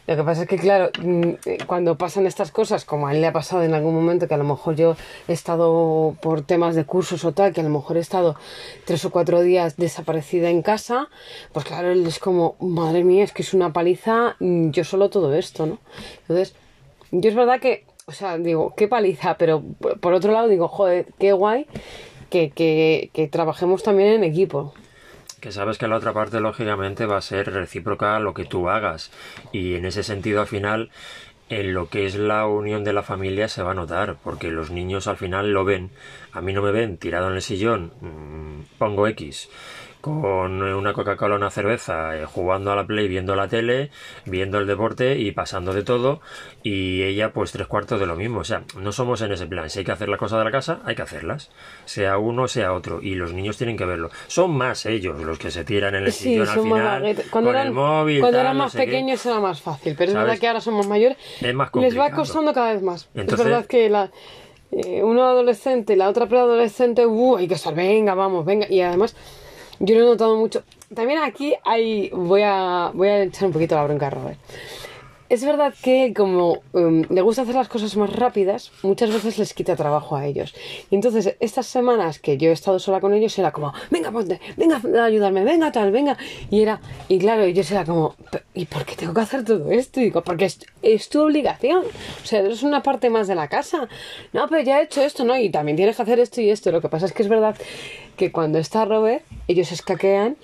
Lo 0.05 0.17
que 0.17 0.23
pasa 0.23 0.41
es 0.41 0.47
que, 0.50 0.57
claro, 0.57 0.91
mm, 1.01 1.65
cuando 1.65 1.98
pasan 1.98 2.27
estas 2.27 2.51
cosas, 2.51 2.83
como 2.83 3.07
a 3.07 3.13
él 3.13 3.22
le 3.22 3.27
ha 3.27 3.33
pasado 3.33 3.63
en 3.63 3.74
algún 3.74 3.95
momento, 3.95 4.27
que 4.27 4.33
a 4.33 4.38
lo 4.38 4.43
mejor 4.43 4.75
yo 4.75 4.98
he 5.29 5.33
estado 5.33 6.15
por 6.22 6.41
temas 6.41 6.75
de 6.75 6.83
cursos 6.83 7.24
o 7.24 7.31
tal, 7.31 7.53
que 7.53 7.62
a 7.62 7.63
lo 7.63 7.69
mejor 7.69 7.95
he 7.95 8.01
estado 8.01 8.36
tres 8.83 9.05
o 9.05 9.12
cuatro 9.12 9.41
días 9.41 9.77
desaparecida 9.77 10.50
en 10.50 10.62
casa, 10.62 11.07
pues 11.53 11.65
claro, 11.65 11.91
él 11.91 12.05
es 12.05 12.19
como, 12.19 12.55
madre 12.60 13.05
mía, 13.05 13.24
es 13.24 13.31
que 13.31 13.43
es 13.43 13.53
una 13.53 13.72
paliza, 13.72 14.36
mm, 14.39 14.72
yo 14.72 14.83
solo 14.83 15.10
todo 15.10 15.33
esto, 15.33 15.65
¿no? 15.65 15.79
Entonces, 16.22 16.53
yo 17.12 17.29
es 17.29 17.36
verdad 17.36 17.62
que, 17.62 17.86
o 18.05 18.12
sea, 18.12 18.38
digo, 18.38 18.74
qué 18.75 18.89
paliza, 18.89 19.38
pero 19.38 19.63
por 20.01 20.13
otro 20.13 20.33
lado 20.33 20.50
digo, 20.50 20.67
joder, 20.67 21.07
qué 21.17 21.31
guay 21.31 21.65
que, 22.29 22.50
que, 22.50 23.10
que 23.13 23.29
trabajemos 23.29 23.83
también 23.83 24.10
en 24.10 24.24
equipo 24.25 24.74
que 25.43 25.51
sabes 25.51 25.77
que 25.77 25.89
la 25.89 25.97
otra 25.97 26.13
parte 26.13 26.39
lógicamente 26.39 27.05
va 27.05 27.17
a 27.17 27.21
ser 27.21 27.51
recíproca 27.51 28.15
a 28.15 28.21
lo 28.21 28.33
que 28.33 28.45
tú 28.45 28.69
hagas. 28.69 29.12
Y 29.51 29.75
en 29.75 29.83
ese 29.85 30.01
sentido 30.01 30.39
al 30.39 30.47
final 30.47 30.89
en 31.50 31.73
lo 31.73 31.89
que 31.89 32.05
es 32.05 32.15
la 32.15 32.47
unión 32.47 32.85
de 32.85 32.93
la 32.93 33.03
familia 33.03 33.50
se 33.50 33.62
va 33.62 33.71
a 33.71 33.73
notar 33.73 34.15
porque 34.23 34.51
los 34.51 34.71
niños 34.71 35.05
al 35.07 35.17
final 35.17 35.51
lo 35.51 35.65
ven. 35.65 35.91
A 36.31 36.39
mí 36.39 36.53
no 36.53 36.62
me 36.62 36.71
ven 36.71 36.97
tirado 36.97 37.27
en 37.27 37.35
el 37.35 37.41
sillón 37.41 37.91
mm, 38.00 38.77
pongo 38.77 39.05
X 39.05 39.50
con 40.03 40.62
una 40.62 40.91
Coca-Cola, 40.91 41.36
una 41.36 41.50
cerveza, 41.50 42.17
eh, 42.17 42.25
jugando 42.25 42.74
a 42.74 42.75
la 42.75 42.86
Play, 42.86 43.07
viendo 43.07 43.38
la 43.38 43.48
tele, 43.48 43.89
viendo 44.25 44.57
el 44.57 44.67
deporte 44.67 45.17
y 45.17 45.31
pasando 45.31 45.74
de 45.74 45.83
todo. 45.83 46.19
Y 46.62 47.03
ella, 47.03 47.31
pues 47.31 47.53
tres 47.53 47.67
cuartos 47.67 48.01
de 48.01 48.05
lo 48.05 48.17
mismo. 48.17 48.41
O 48.41 48.43
sea, 48.43 48.63
no 48.77 48.91
somos 48.91 49.22
en 49.22 49.31
ese 49.31 49.48
plan. 49.48 49.69
Si 49.69 49.79
hay 49.79 49.86
que 49.86 49.93
hacer 49.93 50.10
las 50.10 50.19
cosas 50.19 50.39
de 50.39 50.43
la 50.43 50.51
casa, 50.51 50.81
hay 50.83 50.95
que 50.95 51.03
hacerlas. 51.03 51.51
Sea 51.86 52.17
uno, 52.17 52.50
sea 52.50 52.74
otro. 52.74 53.01
Y 53.01 53.15
los 53.15 53.31
niños 53.31 53.55
tienen 53.55 53.77
que 53.77 53.86
verlo. 53.86 54.10
Son 54.27 54.51
más 54.51 54.86
ellos 54.86 55.24
los 55.24 55.39
que 55.39 55.51
se 55.51 55.63
tiran 55.63 55.95
en 55.95 56.03
el 56.03 56.12
sillón 56.12 56.50
al 56.50 56.60
final. 56.60 57.01
Cuando 57.29 57.51
con 57.51 57.55
eran, 57.55 57.67
el 57.67 57.74
móvil. 57.74 58.19
Cuando 58.19 58.39
eran 58.41 58.57
más 58.57 58.75
pequeños 58.75 59.25
era 59.25 59.39
más 59.39 59.62
fácil. 59.62 59.95
Pero 59.98 60.12
es 60.12 60.17
verdad 60.17 60.38
que 60.38 60.48
ahora 60.50 60.60
somos 60.60 60.86
mayores. 60.86 61.17
Es 61.39 61.53
más 61.53 61.74
Les 61.75 61.98
va 61.98 62.12
costando 62.12 62.53
cada 62.53 62.74
vez 62.74 62.81
más. 62.81 63.07
es 63.13 63.38
verdad 63.38 63.65
que 63.65 63.89
la 63.89 64.12
eh, 64.69 65.01
uno 65.01 65.24
adolescente 65.24 65.93
y 65.93 65.95
la 65.95 66.10
otra 66.10 66.25
preadolescente, 66.25 67.05
uh, 67.05 67.38
hay 67.38 67.48
que 67.48 67.53
estar, 67.53 67.74
venga, 67.74 68.15
vamos, 68.15 68.43
venga. 68.43 68.67
Y 68.69 68.81
además 68.81 69.15
yo 69.80 69.96
lo 69.96 70.01
he 70.01 70.06
notado 70.06 70.36
mucho. 70.38 70.63
También 70.94 71.20
aquí 71.20 71.56
hay. 71.65 72.10
Voy 72.10 72.42
a, 72.44 72.92
voy 72.94 73.08
a 73.08 73.24
echar 73.24 73.48
un 73.48 73.53
poquito 73.53 73.75
la 73.75 73.84
bronca 73.84 74.08
a 74.08 74.10
Robert. 74.12 74.39
es 75.34 75.44
verdad 75.44 75.74
que 75.82 76.13
como 76.15 76.62
um, 76.74 77.03
le 77.10 77.22
gusta 77.22 77.42
hacer 77.42 77.56
las 77.56 77.68
cosas 77.68 77.98
más 77.98 78.13
rápidas, 78.15 78.72
muchas 78.84 79.12
veces 79.12 79.39
les 79.39 79.56
quita 79.56 79.75
trabajo 79.75 80.15
a 80.15 80.27
ellos. 80.27 80.53
Y 80.92 80.96
entonces, 80.96 81.36
estas 81.39 81.65
semanas 81.65 82.20
que 82.20 82.38
yo 82.38 82.50
he 82.50 82.53
estado 82.53 82.77
sola 82.77 83.01
con 83.01 83.15
ellos, 83.15 83.38
era 83.39 83.51
como, 83.51 83.74
venga, 83.89 84.12
ponte, 84.12 84.39
venga 84.58 84.80
a 85.01 85.06
ayudarme, 85.06 85.44
venga 85.44 85.72
tal, 85.72 85.92
venga. 85.92 86.18
Y 86.51 86.62
era, 86.62 86.80
y 87.08 87.18
claro, 87.18 87.48
yo 87.48 87.63
era 87.72 87.84
como, 87.84 88.15
¿y 88.53 88.65
por 88.65 88.86
qué 88.86 88.96
tengo 88.96 89.15
que 89.15 89.22
hacer 89.22 89.44
todo 89.44 89.72
esto? 89.72 90.01
Y 90.01 90.06
digo, 90.06 90.22
porque 90.24 90.46
es, 90.46 91.10
tu 91.10 91.22
obligación. 91.22 91.84
O 92.24 92.25
sea, 92.27 92.42
es 92.42 92.62
una 92.62 92.84
parte 92.84 93.10
más 93.10 93.27
de 93.27 93.34
la 93.34 93.48
casa. 93.48 93.88
No, 94.34 94.48
pero 94.48 94.62
ya 94.62 94.82
he 94.82 94.84
hecho 94.84 95.01
esto, 95.01 95.24
¿no? 95.24 95.36
Y 95.36 95.50
también 95.50 95.77
tienes 95.77 95.96
que 95.96 96.01
hacer 96.03 96.20
esto 96.20 96.42
y 96.42 96.51
esto. 96.51 96.72
Lo 96.72 96.80
que 96.80 96.89
pasa 96.89 97.08
es 97.08 97.13
que 97.13 97.24
es 97.24 97.30
verdad 97.30 97.56
que 98.15 98.32
cuando 98.32 98.60
está 98.60 98.86
Robert, 98.86 99.24
ellos 99.48 99.72
escaquean 99.72 100.38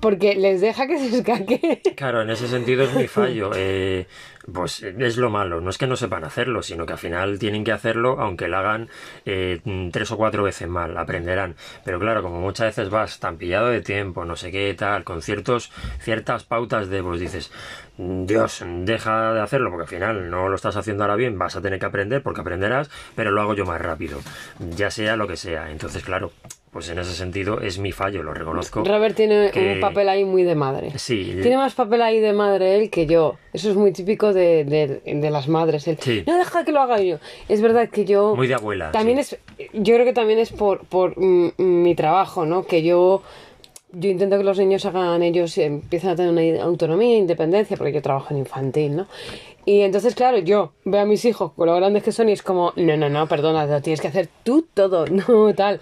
porque 0.00 0.34
les 0.34 0.60
deja 0.60 0.86
que 0.86 0.98
se 0.98 1.18
escaque. 1.18 1.82
Claro, 1.96 2.22
en 2.22 2.30
ese 2.30 2.48
sentido 2.48 2.84
es 2.84 2.94
mi 2.94 3.06
fallo. 3.06 3.50
Eh, 3.62 4.06
pues 4.52 4.82
es 4.82 5.16
lo 5.16 5.30
malo. 5.30 5.60
No 5.60 5.70
es 5.70 5.78
que 5.78 5.86
no 5.86 5.96
sepan 5.96 6.24
hacerlo, 6.24 6.62
sino 6.62 6.86
que 6.86 6.92
al 6.92 6.98
final 6.98 7.38
tienen 7.38 7.64
que 7.64 7.72
hacerlo 7.72 8.20
aunque 8.20 8.48
lo 8.48 8.58
hagan 8.58 8.88
eh, 9.24 9.60
tres 9.92 10.10
o 10.10 10.16
cuatro 10.16 10.42
veces 10.42 10.68
mal. 10.68 10.96
Aprenderán. 10.96 11.56
Pero 11.84 11.98
claro, 11.98 12.22
como 12.22 12.40
muchas 12.40 12.76
veces 12.76 12.90
vas 12.90 13.18
tan 13.20 13.36
pillado 13.36 13.68
de 13.68 13.80
tiempo, 13.80 14.24
no 14.24 14.36
sé 14.36 14.50
qué 14.50 14.72
tal, 14.74 15.04
con 15.04 15.22
ciertos, 15.22 15.70
ciertas 16.00 16.44
pautas 16.44 16.88
de, 16.88 17.02
pues 17.02 17.20
dices, 17.20 17.50
Dios, 17.96 18.64
deja 18.66 19.34
de 19.34 19.40
hacerlo 19.40 19.70
porque 19.70 19.82
al 19.82 19.88
final 19.88 20.30
no 20.30 20.48
lo 20.48 20.56
estás 20.56 20.76
haciendo 20.76 21.04
ahora 21.04 21.16
bien, 21.16 21.38
vas 21.38 21.56
a 21.56 21.60
tener 21.60 21.78
que 21.78 21.86
aprender 21.86 22.22
porque 22.22 22.40
aprenderás, 22.40 22.90
pero 23.14 23.30
lo 23.30 23.42
hago 23.42 23.54
yo 23.54 23.66
más 23.66 23.80
rápido. 23.80 24.20
Ya 24.76 24.90
sea 24.90 25.16
lo 25.16 25.26
que 25.26 25.36
sea. 25.36 25.70
Entonces, 25.70 26.02
claro, 26.02 26.32
pues 26.70 26.88
en 26.88 26.98
ese 26.98 27.12
sentido 27.12 27.60
es 27.60 27.78
mi 27.78 27.90
fallo, 27.90 28.22
lo 28.22 28.32
reconozco. 28.32 28.84
Robert 28.84 29.16
tiene 29.16 29.50
un 29.54 29.80
papel 29.80 30.08
ahí 30.08 30.24
muy 30.24 30.44
de 30.44 30.54
madre. 30.54 30.98
Sí. 30.98 31.38
Tiene 31.42 31.56
más 31.56 31.74
papel 31.74 32.00
ahí 32.00 32.20
de 32.20 32.32
madre 32.32 32.76
él 32.76 32.90
que 32.90 33.06
yo. 33.06 33.36
Eso 33.52 33.70
es 33.70 33.76
muy 33.76 33.92
típico 33.92 34.29
de, 34.32 35.28
las 35.30 35.48
madres. 35.48 35.86
No 36.26 36.38
deja 36.38 36.64
que 36.64 36.72
lo 36.72 36.80
haga 36.80 37.00
yo. 37.00 37.18
Es 37.48 37.60
verdad 37.60 37.88
que 37.88 38.04
yo... 38.04 38.34
Muy 38.36 38.48
de 38.48 38.54
abuela. 38.54 38.92
También 38.92 39.18
es... 39.18 39.38
Yo 39.72 39.94
creo 39.94 40.04
que 40.04 40.12
también 40.12 40.38
es 40.38 40.50
por, 40.50 40.84
por 40.86 41.16
mi 41.18 41.94
trabajo, 41.94 42.46
¿no? 42.46 42.64
Que 42.66 42.82
yo... 42.82 43.22
Yo 43.92 44.08
intento 44.08 44.38
que 44.38 44.44
los 44.44 44.56
niños 44.56 44.86
hagan 44.86 45.20
ellos, 45.24 45.58
empiecen 45.58 46.10
a 46.10 46.14
tener 46.14 46.30
una 46.30 46.62
autonomía, 46.62 47.16
independencia, 47.16 47.76
porque 47.76 47.92
yo 47.92 48.00
trabajo 48.00 48.28
en 48.30 48.38
infantil, 48.38 48.94
¿no? 48.94 49.08
Y 49.64 49.80
entonces, 49.80 50.14
claro, 50.14 50.38
yo 50.38 50.72
veo 50.84 51.00
a 51.00 51.04
mis 51.04 51.24
hijos 51.24 51.52
con 51.52 51.66
lo 51.66 51.74
grandes 51.74 52.02
que 52.02 52.12
son 52.12 52.28
y 52.28 52.32
es 52.32 52.42
como, 52.42 52.72
no, 52.76 52.96
no, 52.96 53.08
no, 53.08 53.26
perdona, 53.26 53.66
lo 53.66 53.82
tienes 53.82 54.00
que 54.00 54.08
hacer 54.08 54.28
tú 54.42 54.66
todo, 54.72 55.06
no 55.08 55.54
tal. 55.54 55.80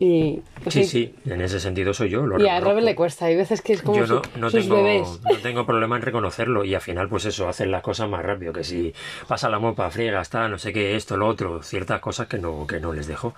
Y, 0.00 0.42
sí, 0.68 0.84
sí, 0.84 1.14
en 1.26 1.40
ese 1.40 1.58
sentido 1.58 1.92
soy 1.92 2.10
yo. 2.10 2.24
y 2.38 2.46
a 2.46 2.60
Robert 2.60 2.84
le 2.84 2.94
cuesta, 2.94 3.26
hay 3.26 3.34
veces 3.34 3.62
que 3.62 3.72
es 3.72 3.82
como 3.82 3.98
yo 3.98 4.22
no, 4.36 4.50
tengo, 4.50 4.76
No 4.76 5.36
tengo 5.42 5.66
problema 5.66 5.96
en 5.96 6.02
reconocerlo 6.02 6.64
y 6.64 6.74
al 6.76 6.80
final, 6.80 7.08
pues 7.08 7.24
eso, 7.24 7.48
hacen 7.48 7.72
las 7.72 7.82
cosas 7.82 8.08
más 8.08 8.24
rápido. 8.24 8.52
Que 8.52 8.62
si 8.62 8.94
pasa 9.26 9.48
la 9.48 9.58
mopa, 9.58 9.90
friega, 9.90 10.20
está, 10.20 10.48
no 10.48 10.56
sé 10.58 10.72
qué, 10.72 10.94
esto, 10.94 11.16
lo 11.16 11.26
otro, 11.26 11.62
ciertas 11.64 12.00
cosas 12.00 12.28
que 12.28 12.38
no, 12.38 12.64
que 12.66 12.78
no 12.78 12.92
les 12.92 13.08
dejo. 13.08 13.34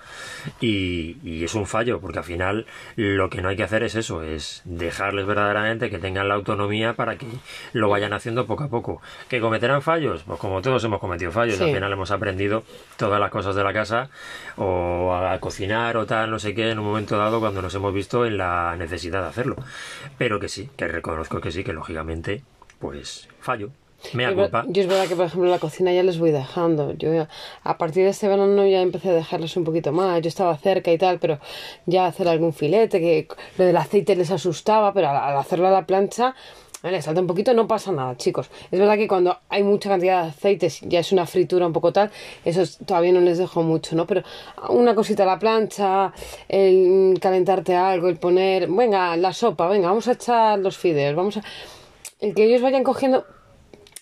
Y, 0.61 1.17
y 1.25 1.45
es 1.45 1.55
un 1.55 1.67
fallo, 1.67 1.99
porque 1.99 2.19
al 2.19 2.25
final 2.25 2.67
lo 2.97 3.31
que 3.31 3.41
no 3.41 3.49
hay 3.49 3.57
que 3.57 3.63
hacer 3.63 3.83
es 3.83 3.95
eso, 3.95 4.23
es 4.23 4.61
dejarles 4.67 5.27
verdaderamente 5.27 5.89
que 5.89 5.99
tengan 5.99 6.29
la 6.29 6.35
autonomía 6.35 6.93
para 6.93 7.17
que 7.17 7.27
lo 7.73 7.89
vayan 7.89 8.13
haciendo 8.13 8.45
poco 8.47 8.65
a 8.65 8.69
poco. 8.69 9.01
¿Que 9.31 9.41
cometerán 9.41 9.81
fallos? 9.81 10.25
Pues 10.25 10.39
como 10.39 10.61
todos 10.61 10.85
hemos 10.85 11.01
cometido 11.01 11.33
fallos, 11.33 11.59
al 11.61 11.73
final 11.73 11.91
hemos 11.91 12.11
aprendido 12.11 12.65
todas 12.99 13.19
las 13.19 13.31
cosas 13.31 13.55
de 13.55 13.65
la 13.65 13.73
casa 13.73 14.11
o 14.57 15.15
a 15.15 15.39
cocinar 15.41 15.97
o 15.97 16.05
tal, 16.05 16.31
no 16.31 16.39
sé 16.39 16.50
que 16.55 16.71
en 16.71 16.79
un 16.79 16.85
momento 16.85 17.17
dado 17.17 17.41
cuando 17.41 17.63
nos 17.63 17.75
hemos 17.75 17.93
visto 17.93 18.27
en 18.27 18.39
la 18.39 18.77
necesidad 18.77 19.23
de 19.23 19.29
hacerlo. 19.29 19.57
Pero 20.19 20.41
que 20.41 20.49
sí, 20.49 20.69
que 20.77 20.89
reconozco 20.89 21.41
que 21.41 21.53
sí, 21.53 21.65
que 21.65 21.73
lógicamente, 21.73 22.43
pues 22.79 23.29
fallo. 23.41 23.71
Me 24.15 24.35
culpa. 24.35 24.65
Yo 24.69 24.83
es 24.83 24.89
verdad 24.89 25.07
que, 25.07 25.15
por 25.15 25.27
ejemplo, 25.27 25.51
la 25.51 25.59
cocina 25.59 25.93
ya 25.93 26.03
les 26.03 26.19
voy 26.19 26.31
dejando. 26.31 26.95
Yo 26.95 27.27
a 27.63 27.79
partir 27.79 28.05
de 28.05 28.11
este 28.11 28.29
verano 28.29 28.67
ya 28.67 28.81
empecé 28.81 29.11
a 29.11 29.13
dejarles 29.13 29.57
un 29.57 29.65
poquito 29.65 29.93
más. 29.93 30.23
Yo 30.23 30.29
estaba 30.29 30.57
cerca 30.57 30.91
y 30.91 30.99
tal, 30.99 31.19
pero 31.19 31.39
ya 31.87 32.07
hacer 32.07 32.27
algún 32.29 32.53
filete, 32.53 32.99
que 32.99 33.29
lo 33.59 33.65
del 33.67 33.77
aceite 33.77 34.17
les 34.17 34.31
asustaba, 34.31 34.93
pero 34.95 35.11
al 35.11 35.37
hacerlo 35.37 35.69
a 35.69 35.71
la 35.71 35.87
plancha 35.87 36.35
Vale, 36.83 37.03
salta 37.03 37.21
un 37.21 37.27
poquito, 37.27 37.53
no 37.53 37.69
pasa 37.69 37.93
nada, 37.93 38.17
chicos. 38.17 38.51
Es 38.71 38.79
verdad 38.79 38.97
que 38.97 39.07
cuando 39.07 39.37
hay 39.51 39.63
mucha 39.63 39.91
cantidad 39.91 40.23
de 40.23 40.29
aceites, 40.31 40.81
ya 40.81 41.01
es 41.01 41.13
una 41.13 41.27
fritura 41.27 41.67
un 41.67 41.75
poco 41.75 41.93
tal, 41.93 42.11
eso 42.43 42.63
todavía 42.87 43.13
no 43.13 43.21
les 43.21 43.37
dejo 43.37 43.63
mucho, 43.63 43.95
¿no? 43.95 44.07
Pero 44.07 44.23
una 44.71 44.95
cosita 44.95 45.25
a 45.25 45.27
la 45.27 45.39
plancha, 45.39 46.11
el 46.49 47.19
calentarte 47.21 47.77
algo, 47.77 48.09
el 48.09 48.17
poner, 48.17 48.67
venga, 48.67 49.15
la 49.19 49.35
sopa, 49.35 49.69
venga, 49.69 49.89
vamos 49.89 50.09
a 50.09 50.13
echar 50.13 50.59
los 50.59 50.79
fideos, 50.79 51.15
vamos 51.15 51.37
a... 51.37 51.43
El 52.19 52.35
que 52.35 52.45
ellos 52.45 52.63
vayan 52.63 52.83
cogiendo, 52.83 53.27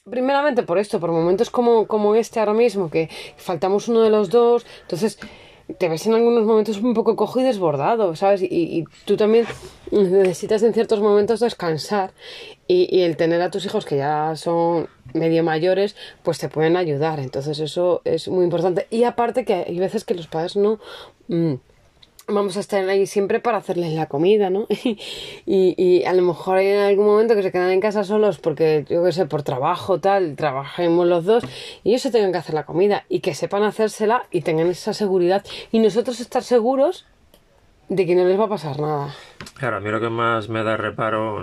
primeramente 0.08 0.62
por 0.62 0.78
esto, 0.78 1.00
por 1.00 1.10
momentos 1.10 1.50
como, 1.50 1.88
como 1.88 2.14
este 2.14 2.38
ahora 2.38 2.54
mismo, 2.54 2.90
que 2.90 3.10
faltamos 3.36 3.88
uno 3.88 4.02
de 4.02 4.10
los 4.10 4.30
dos, 4.30 4.64
entonces 4.82 5.18
te 5.76 5.88
ves 5.88 6.06
en 6.06 6.14
algunos 6.14 6.44
momentos 6.44 6.78
un 6.78 6.94
poco 6.94 7.14
cojo 7.14 7.40
y 7.40 7.42
desbordado, 7.44 8.16
¿sabes? 8.16 8.42
Y, 8.42 8.84
tú 9.04 9.16
también 9.16 9.46
necesitas 9.90 10.62
en 10.62 10.72
ciertos 10.72 11.00
momentos 11.00 11.40
descansar 11.40 12.12
y, 12.66 13.02
el 13.02 13.16
tener 13.16 13.42
a 13.42 13.50
tus 13.50 13.66
hijos 13.66 13.84
que 13.84 13.98
ya 13.98 14.34
son 14.36 14.88
medio 15.12 15.42
mayores, 15.44 15.94
pues 16.22 16.38
te 16.38 16.48
pueden 16.48 16.76
ayudar. 16.76 17.20
Entonces 17.20 17.58
eso 17.58 18.00
es 18.04 18.28
muy 18.28 18.44
importante. 18.44 18.86
Y 18.90 19.04
aparte 19.04 19.44
que 19.44 19.64
hay 19.66 19.78
veces 19.78 20.04
que 20.04 20.14
los 20.14 20.26
padres 20.26 20.56
no... 20.56 20.78
Mm, 21.28 21.54
vamos 22.28 22.56
a 22.56 22.60
estar 22.60 22.86
ahí 22.88 23.06
siempre 23.06 23.40
para 23.40 23.58
hacerles 23.58 23.92
la 23.92 24.06
comida, 24.06 24.50
¿no? 24.50 24.66
y, 24.84 24.96
y, 25.46 26.04
a 26.04 26.12
lo 26.12 26.22
mejor 26.22 26.58
en 26.58 26.80
algún 26.80 27.06
momento 27.06 27.34
que 27.34 27.42
se 27.42 27.50
quedan 27.50 27.70
en 27.70 27.80
casa 27.80 28.04
solos 28.04 28.38
porque, 28.38 28.84
yo 28.88 29.02
qué 29.04 29.12
sé, 29.12 29.26
por 29.26 29.42
trabajo, 29.42 29.98
tal, 29.98 30.36
trabajemos 30.36 31.06
los 31.06 31.24
dos 31.24 31.44
y 31.82 31.90
ellos 31.90 32.02
se 32.02 32.10
tengan 32.10 32.32
que 32.32 32.38
hacer 32.38 32.54
la 32.54 32.66
comida 32.66 33.04
y 33.08 33.20
que 33.20 33.34
sepan 33.34 33.62
hacérsela 33.62 34.26
y 34.30 34.42
tengan 34.42 34.68
esa 34.68 34.92
seguridad 34.92 35.44
y 35.72 35.78
nosotros 35.78 36.20
estar 36.20 36.42
seguros 36.42 37.06
de 37.88 38.06
que 38.06 38.14
no 38.14 38.24
les 38.24 38.38
va 38.38 38.44
a 38.44 38.48
pasar 38.48 38.78
nada. 38.78 39.14
Claro, 39.54 39.78
a 39.78 39.80
mí 39.80 39.90
lo 39.90 40.00
que 40.00 40.10
más 40.10 40.48
me 40.48 40.62
da 40.62 40.76
reparo 40.76 41.42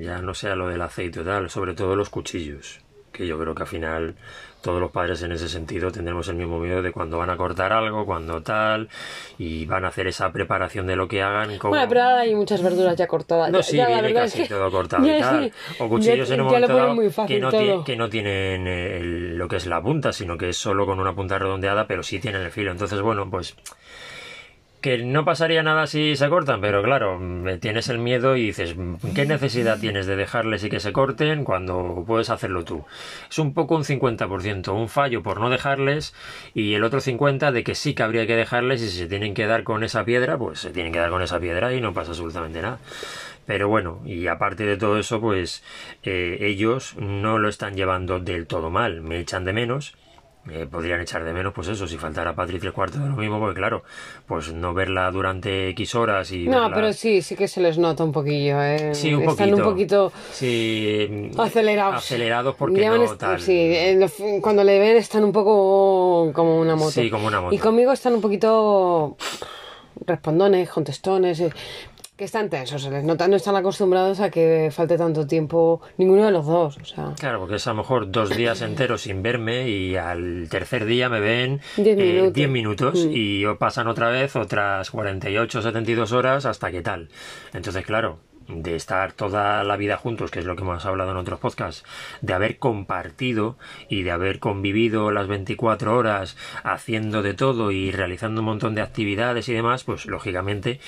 ya 0.00 0.18
no 0.22 0.34
sea 0.34 0.56
lo 0.56 0.68
del 0.68 0.80
aceite 0.82 1.20
y 1.20 1.24
tal, 1.24 1.50
sobre 1.50 1.74
todo 1.74 1.96
los 1.96 2.08
cuchillos, 2.08 2.80
que 3.12 3.26
yo 3.26 3.38
creo 3.38 3.54
que 3.54 3.62
al 3.62 3.68
final 3.68 4.16
todos 4.62 4.80
los 4.80 4.90
padres 4.90 5.22
en 5.22 5.32
ese 5.32 5.48
sentido 5.48 5.90
tendremos 5.90 6.28
el 6.28 6.36
mismo 6.36 6.58
miedo 6.58 6.82
de 6.82 6.92
cuando 6.92 7.18
van 7.18 7.30
a 7.30 7.36
cortar 7.36 7.72
algo, 7.72 8.06
cuando 8.06 8.42
tal, 8.42 8.88
y 9.38 9.66
van 9.66 9.84
a 9.84 9.88
hacer 9.88 10.06
esa 10.06 10.30
preparación 10.32 10.86
de 10.86 10.96
lo 10.96 11.08
que 11.08 11.22
hagan. 11.22 11.50
Bueno, 11.62 11.86
pero 11.88 12.02
ahora 12.02 12.20
hay 12.20 12.34
muchas 12.34 12.62
verduras 12.62 12.96
ya 12.96 13.06
cortadas. 13.06 13.50
No, 13.50 13.62
sí, 13.62 13.76
viene 13.76 14.14
casi 14.14 14.48
todo 14.48 14.70
cortado 14.70 15.06
y 15.06 15.10
tal. 15.20 15.52
O 15.78 15.88
cuchillos 15.88 16.30
en 16.30 16.40
un 16.40 16.46
momento 16.46 16.76
dado 16.76 17.26
que, 17.26 17.40
no 17.40 17.84
que 17.84 17.96
no 17.96 18.08
tienen 18.08 19.36
lo 19.36 19.48
que 19.48 19.56
es 19.56 19.66
la 19.66 19.82
punta, 19.82 20.12
sino 20.12 20.38
que 20.38 20.50
es 20.50 20.56
solo 20.56 20.86
con 20.86 21.00
una 21.00 21.14
punta 21.14 21.38
redondeada, 21.38 21.86
pero 21.86 22.02
sí 22.02 22.20
tienen 22.20 22.42
el 22.42 22.50
filo. 22.50 22.70
Entonces, 22.70 23.00
bueno, 23.00 23.28
pues 23.28 23.56
que 24.82 24.98
no 24.98 25.24
pasaría 25.24 25.62
nada 25.62 25.86
si 25.86 26.16
se 26.16 26.28
cortan, 26.28 26.60
pero 26.60 26.82
claro, 26.82 27.20
tienes 27.60 27.88
el 27.88 27.98
miedo 27.98 28.36
y 28.36 28.46
dices, 28.46 28.74
¿qué 29.14 29.24
necesidad 29.24 29.78
tienes 29.78 30.06
de 30.06 30.16
dejarles 30.16 30.64
y 30.64 30.70
que 30.70 30.80
se 30.80 30.92
corten 30.92 31.44
cuando 31.44 32.04
puedes 32.06 32.30
hacerlo 32.30 32.64
tú? 32.64 32.84
Es 33.30 33.38
un 33.38 33.54
poco 33.54 33.76
un 33.76 33.84
50%, 33.84 34.74
un 34.74 34.88
fallo 34.88 35.22
por 35.22 35.40
no 35.40 35.50
dejarles 35.50 36.14
y 36.52 36.74
el 36.74 36.82
otro 36.82 37.00
50% 37.00 37.52
de 37.52 37.62
que 37.64 37.76
sí 37.76 37.94
que 37.94 38.02
habría 38.02 38.26
que 38.26 38.36
dejarles 38.36 38.82
y 38.82 38.88
si 38.88 38.98
se 38.98 39.06
tienen 39.06 39.34
que 39.34 39.46
dar 39.46 39.62
con 39.62 39.84
esa 39.84 40.04
piedra, 40.04 40.36
pues 40.36 40.58
se 40.58 40.70
tienen 40.70 40.92
que 40.92 40.98
dar 40.98 41.10
con 41.10 41.22
esa 41.22 41.38
piedra 41.38 41.72
y 41.72 41.80
no 41.80 41.94
pasa 41.94 42.10
absolutamente 42.10 42.60
nada. 42.60 42.78
Pero 43.46 43.68
bueno, 43.68 44.00
y 44.04 44.26
aparte 44.26 44.64
de 44.64 44.76
todo 44.76 44.98
eso, 44.98 45.20
pues 45.20 45.62
eh, 46.02 46.38
ellos 46.40 46.96
no 46.98 47.38
lo 47.38 47.48
están 47.48 47.74
llevando 47.74 48.18
del 48.18 48.46
todo 48.46 48.70
mal, 48.70 49.00
me 49.00 49.20
echan 49.20 49.44
de 49.44 49.52
menos 49.52 49.94
eh, 50.50 50.66
podrían 50.68 51.00
echar 51.00 51.22
de 51.22 51.32
menos, 51.32 51.52
pues 51.52 51.68
eso, 51.68 51.86
si 51.86 51.96
faltara 51.98 52.34
Patrick 52.34 52.64
el 52.64 52.72
cuarto 52.72 52.98
de 52.98 53.08
lo 53.08 53.16
mismo, 53.16 53.38
porque 53.38 53.58
claro, 53.58 53.84
pues 54.26 54.52
no 54.52 54.74
verla 54.74 55.08
durante 55.12 55.68
X 55.68 55.94
horas 55.94 56.32
y. 56.32 56.48
No, 56.48 56.70
pero 56.74 56.92
sí, 56.92 57.22
sí 57.22 57.36
que 57.36 57.46
se 57.46 57.60
les 57.60 57.78
nota 57.78 58.02
un 58.02 58.10
poquillo, 58.10 58.60
¿eh? 58.60 58.92
Sí, 58.94 59.14
un 59.14 59.22
Están 59.22 59.54
un 59.54 59.62
poquito. 59.62 60.12
Sí, 60.32 61.30
acelerados. 61.38 61.96
Acelerados 61.96 62.56
porque 62.56 62.84
no 62.88 63.16
tal. 63.16 63.40
Sí, 63.40 63.72
cuando 64.40 64.64
le 64.64 64.78
ven 64.80 64.96
están 64.96 65.22
un 65.22 65.32
poco 65.32 66.32
como 66.32 66.58
una 66.58 66.74
moto. 66.74 66.90
Sí, 66.90 67.08
como 67.08 67.28
una 67.28 67.40
moto. 67.40 67.54
Y 67.54 67.58
conmigo 67.58 67.92
están 67.92 68.14
un 68.14 68.20
poquito 68.20 69.16
respondones, 70.06 70.68
contestones. 70.68 71.42
Eh, 72.22 72.24
que 72.24 72.26
están 72.26 72.48
tensos, 72.48 72.82
se 72.82 72.90
les 72.90 73.02
nota, 73.02 73.26
no 73.26 73.34
están 73.34 73.56
acostumbrados 73.56 74.20
a 74.20 74.30
que 74.30 74.70
falte 74.70 74.96
tanto 74.96 75.26
tiempo 75.26 75.80
ninguno 75.98 76.24
de 76.24 76.30
los 76.30 76.46
dos. 76.46 76.78
O 76.78 76.84
sea. 76.84 77.14
Claro, 77.18 77.40
porque 77.40 77.56
es 77.56 77.66
a 77.66 77.70
lo 77.70 77.78
mejor 77.78 78.12
dos 78.12 78.30
días 78.30 78.62
enteros 78.62 79.02
sin 79.02 79.22
verme 79.22 79.68
y 79.68 79.96
al 79.96 80.46
tercer 80.48 80.84
día 80.84 81.08
me 81.08 81.18
ven 81.18 81.60
10 81.76 81.96
minutos, 81.96 82.32
diez 82.34 82.48
minutos 82.48 83.06
mm. 83.06 83.10
y 83.12 83.44
pasan 83.58 83.88
otra 83.88 84.08
vez 84.08 84.36
otras 84.36 84.90
48, 84.90 85.62
72 85.62 86.12
horas 86.12 86.46
hasta 86.46 86.70
que 86.70 86.80
tal. 86.80 87.08
Entonces, 87.52 87.84
claro, 87.84 88.20
de 88.46 88.76
estar 88.76 89.12
toda 89.12 89.64
la 89.64 89.76
vida 89.76 89.96
juntos, 89.96 90.30
que 90.30 90.38
es 90.38 90.44
lo 90.44 90.54
que 90.54 90.62
hemos 90.62 90.84
hablado 90.86 91.10
en 91.10 91.16
otros 91.16 91.40
podcasts, 91.40 91.84
de 92.20 92.34
haber 92.34 92.58
compartido 92.58 93.56
y 93.88 94.04
de 94.04 94.12
haber 94.12 94.38
convivido 94.38 95.10
las 95.10 95.26
24 95.26 95.96
horas 95.96 96.36
haciendo 96.62 97.22
de 97.22 97.34
todo 97.34 97.72
y 97.72 97.90
realizando 97.90 98.42
un 98.42 98.46
montón 98.46 98.76
de 98.76 98.82
actividades 98.82 99.48
y 99.48 99.54
demás, 99.54 99.82
pues 99.82 100.06
lógicamente 100.06 100.78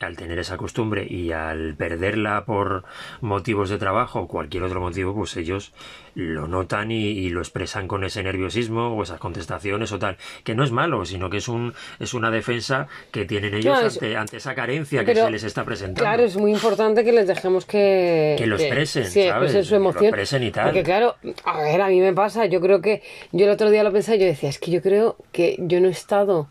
al 0.00 0.16
tener 0.16 0.38
esa 0.38 0.56
costumbre 0.56 1.06
y 1.08 1.32
al 1.32 1.74
perderla 1.74 2.44
por 2.44 2.84
motivos 3.20 3.68
de 3.68 3.78
trabajo 3.78 4.20
o 4.20 4.28
cualquier 4.28 4.62
otro 4.62 4.80
motivo, 4.80 5.14
pues 5.14 5.36
ellos 5.36 5.72
lo 6.14 6.48
notan 6.48 6.90
y, 6.90 7.28
lo 7.30 7.40
expresan 7.40 7.86
con 7.86 8.02
ese 8.02 8.22
nerviosismo 8.22 8.88
o 8.88 9.02
esas 9.02 9.20
contestaciones 9.20 9.92
o 9.92 9.98
tal, 9.98 10.16
que 10.42 10.54
no 10.54 10.64
es 10.64 10.72
malo, 10.72 11.04
sino 11.04 11.30
que 11.30 11.36
es 11.36 11.48
un 11.48 11.74
es 12.00 12.14
una 12.14 12.30
defensa 12.30 12.88
que 13.12 13.24
tienen 13.24 13.54
ellos 13.54 14.00
ante, 14.16 14.36
esa 14.36 14.54
carencia 14.54 15.04
que 15.04 15.14
se 15.14 15.30
les 15.30 15.44
está 15.44 15.64
presentando. 15.64 16.02
Claro, 16.02 16.24
es 16.24 16.36
muy 16.36 16.52
importante 16.52 17.04
que 17.04 17.12
les 17.12 17.28
dejemos 17.28 17.66
que 17.66 18.34
que 18.38 18.46
lo 18.46 18.56
expresen, 18.56 19.04
¿sabes? 19.04 19.66
su 19.66 19.74
emoción, 19.74 20.02
lo 20.02 20.08
expresen 20.08 20.42
y 20.42 20.50
tal. 20.50 20.66
Porque 20.66 20.82
claro, 20.82 21.16
a 21.44 21.60
ver, 21.60 21.80
a 21.80 21.88
mí 21.88 22.00
me 22.00 22.12
pasa, 22.12 22.46
yo 22.46 22.60
creo 22.60 22.80
que 22.80 23.02
yo 23.32 23.44
el 23.44 23.52
otro 23.52 23.70
día 23.70 23.84
lo 23.84 23.92
pensé, 23.92 24.18
yo 24.18 24.24
decía, 24.24 24.48
es 24.48 24.58
que 24.58 24.70
yo 24.70 24.82
creo 24.82 25.16
que 25.30 25.56
yo 25.58 25.80
no 25.80 25.88
he 25.88 25.92
estado 25.92 26.48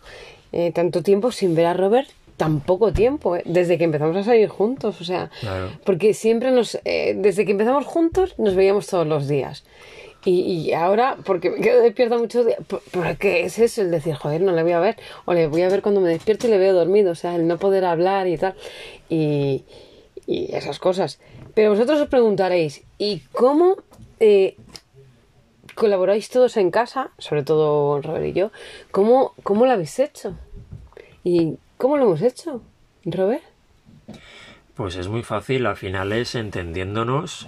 eh, 0.51 0.71
tanto 0.71 1.03
tiempo 1.03 1.31
sin 1.31 1.55
ver 1.55 1.65
a 1.65 1.73
Robert 1.73 2.09
tan 2.39 2.61
poco 2.61 2.93
tiempo, 2.93 3.35
eh, 3.35 3.43
desde 3.45 3.77
que 3.77 3.83
empezamos 3.83 4.15
a 4.15 4.23
salir 4.23 4.47
juntos, 4.47 5.01
o 5.01 5.03
sea, 5.03 5.29
porque 5.83 6.13
siempre 6.13 6.51
nos, 6.51 6.79
eh, 6.85 7.13
desde 7.17 7.45
que 7.45 7.51
empezamos 7.51 7.85
juntos 7.85 8.33
nos 8.37 8.55
veíamos 8.55 8.87
todos 8.87 9.05
los 9.05 9.27
días. 9.27 9.65
Y, 10.25 10.73
ahora, 10.73 11.17
porque 11.25 11.49
me 11.49 11.61
quedo 11.61 11.81
despierta 11.81 12.17
muchos 12.17 12.45
días, 12.45 12.59
porque 12.91 13.45
es 13.45 13.57
eso, 13.57 13.81
el 13.81 13.91
decir, 13.91 14.15
joder, 14.15 14.41
no 14.41 14.51
le 14.51 14.63
voy 14.63 14.73
a 14.73 14.79
ver, 14.79 14.97
o 15.25 15.33
le 15.33 15.47
voy 15.47 15.61
a 15.61 15.69
ver 15.69 15.81
cuando 15.81 16.01
me 16.01 16.09
despierto 16.09 16.47
y 16.47 16.49
le 16.49 16.57
veo 16.57 16.73
dormido, 16.73 17.11
o 17.11 17.15
sea, 17.15 17.35
el 17.35 17.47
no 17.47 17.57
poder 17.57 17.85
hablar 17.85 18.27
y 18.27 18.37
tal, 18.37 18.55
y, 19.09 19.63
y 20.27 20.53
esas 20.55 20.79
cosas. 20.79 21.19
Pero 21.55 21.71
vosotros 21.71 21.99
os 22.01 22.07
preguntaréis, 22.09 22.83
¿y 22.97 23.19
cómo 23.31 23.77
eh, 24.19 24.55
colaboráis 25.75 26.29
todos 26.29 26.57
en 26.57 26.71
casa, 26.71 27.11
sobre 27.17 27.43
todo 27.43 28.01
Robert 28.01 28.25
y 28.25 28.33
yo, 28.33 28.51
¿cómo, 28.91 29.33
cómo 29.43 29.65
lo 29.65 29.71
habéis 29.71 29.99
hecho? 29.99 30.35
¿Y 31.23 31.57
cómo 31.79 31.97
lo 31.97 32.03
hemos 32.03 32.21
hecho, 32.21 32.61
Robert? 33.05 33.41
Pues 34.75 34.95
es 34.95 35.07
muy 35.07 35.23
fácil, 35.23 35.65
al 35.65 35.77
final 35.77 36.11
es 36.11 36.35
entendiéndonos 36.35 37.47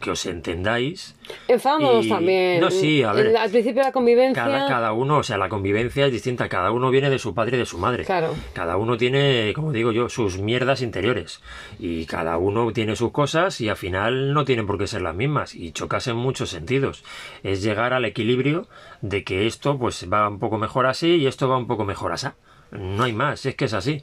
que 0.00 0.10
os 0.10 0.26
entendáis. 0.26 1.16
Enfadándonos 1.48 2.08
también. 2.08 2.60
No, 2.60 2.70
sí, 2.70 3.02
a 3.02 3.12
ver. 3.12 3.36
Al 3.36 3.50
principio 3.50 3.82
la 3.82 3.92
convivencia. 3.92 4.44
Cada, 4.44 4.92
uno, 4.92 5.18
o 5.18 5.22
sea, 5.22 5.38
la 5.38 5.48
convivencia 5.48 6.06
es 6.06 6.12
distinta. 6.12 6.48
Cada 6.48 6.70
uno 6.70 6.90
viene 6.90 7.10
de 7.10 7.18
su 7.18 7.34
padre 7.34 7.56
y 7.56 7.60
de 7.60 7.66
su 7.66 7.78
madre. 7.78 8.04
Claro. 8.04 8.34
Cada 8.52 8.76
uno 8.76 8.96
tiene, 8.96 9.52
como 9.54 9.72
digo 9.72 9.92
yo, 9.92 10.08
sus 10.08 10.38
mierdas 10.38 10.82
interiores. 10.82 11.40
Y 11.78 12.06
cada 12.06 12.36
uno 12.38 12.72
tiene 12.72 12.96
sus 12.96 13.12
cosas 13.12 13.60
y 13.60 13.68
al 13.68 13.76
final 13.76 14.34
no 14.34 14.44
tienen 14.44 14.66
por 14.66 14.78
qué 14.78 14.86
ser 14.86 15.02
las 15.02 15.14
mismas. 15.14 15.54
Y 15.54 15.72
chocas 15.72 16.06
en 16.06 16.16
muchos 16.16 16.50
sentidos. 16.50 17.02
Es 17.42 17.62
llegar 17.62 17.92
al 17.92 18.04
equilibrio 18.04 18.68
de 19.00 19.24
que 19.24 19.46
esto, 19.46 19.78
pues 19.78 20.06
va 20.12 20.28
un 20.28 20.38
poco 20.38 20.58
mejor 20.58 20.86
así 20.86 21.16
y 21.16 21.26
esto 21.26 21.48
va 21.48 21.56
un 21.56 21.66
poco 21.66 21.84
mejor 21.84 22.12
así. 22.12 22.28
No 22.70 23.04
hay 23.04 23.12
más, 23.12 23.44
es 23.46 23.54
que 23.54 23.66
es 23.66 23.74
así. 23.74 24.02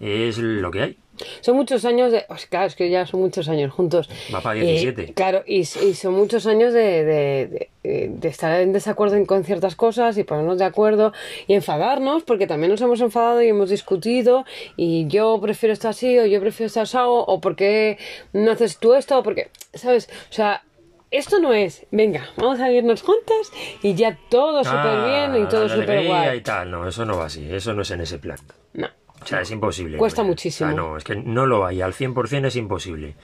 Es 0.00 0.38
lo 0.38 0.70
que 0.70 0.82
hay. 0.82 0.98
Son 1.40 1.56
muchos 1.56 1.84
años 1.84 2.10
de. 2.10 2.24
claro, 2.48 2.66
es 2.66 2.74
que 2.74 2.90
ya 2.90 3.06
son 3.06 3.20
muchos 3.20 3.48
años 3.48 3.72
juntos. 3.72 4.08
Va 4.34 4.40
para 4.40 4.54
17. 4.54 5.12
claro, 5.14 5.42
y, 5.46 5.64
son 5.64 6.14
muchos 6.14 6.46
años 6.46 6.72
de, 6.72 7.68
de, 7.84 8.28
estar 8.28 8.60
en 8.60 8.72
desacuerdo 8.72 9.24
con 9.26 9.44
ciertas 9.44 9.76
cosas 9.76 10.16
y 10.18 10.24
ponernos 10.24 10.58
de 10.58 10.64
acuerdo 10.64 11.12
y 11.46 11.54
enfadarnos, 11.54 12.22
porque 12.24 12.46
también 12.46 12.70
nos 12.70 12.80
hemos 12.80 13.00
enfadado 13.00 13.42
y 13.42 13.48
hemos 13.48 13.70
discutido. 13.70 14.44
Y 14.76 15.06
yo 15.06 15.38
prefiero 15.40 15.72
esto 15.72 15.88
así, 15.88 16.18
o 16.18 16.26
yo 16.26 16.40
prefiero 16.40 16.66
esto 16.66 16.80
así, 16.80 16.96
o 16.98 17.40
por 17.40 17.54
qué 17.54 17.98
no 18.32 18.50
haces 18.50 18.78
tú 18.78 18.94
esto, 18.94 19.18
o 19.18 19.22
porque. 19.22 19.50
¿Sabes? 19.74 20.08
O 20.30 20.32
sea, 20.32 20.64
esto 21.12 21.38
no 21.38 21.52
es, 21.52 21.86
venga, 21.90 22.28
vamos 22.36 22.58
a 22.60 22.70
irnos 22.72 23.02
juntas 23.02 23.52
y 23.82 23.94
ya 23.94 24.18
todo 24.28 24.64
súper 24.64 25.04
bien 25.04 25.44
y 25.44 25.48
todo 25.48 25.68
súper 25.68 26.06
guay. 26.06 26.38
y 26.38 26.40
tal, 26.40 26.70
no, 26.70 26.88
eso 26.88 27.04
no 27.04 27.18
va 27.18 27.26
así, 27.26 27.46
eso 27.52 27.74
no 27.74 27.82
es 27.82 27.90
en 27.90 28.00
ese 28.00 28.18
plan. 28.18 28.38
No. 28.72 28.88
O 29.22 29.26
sea, 29.26 29.40
es 29.40 29.50
imposible. 29.52 29.98
Cuesta 29.98 30.24
muchísimo. 30.24 30.72
no, 30.72 30.96
es 30.96 31.04
que 31.04 31.14
no 31.14 31.46
lo 31.46 31.64
hay, 31.64 31.80
al 31.80 31.92
100% 31.92 32.46
es 32.46 32.56
imposible. 32.56 33.14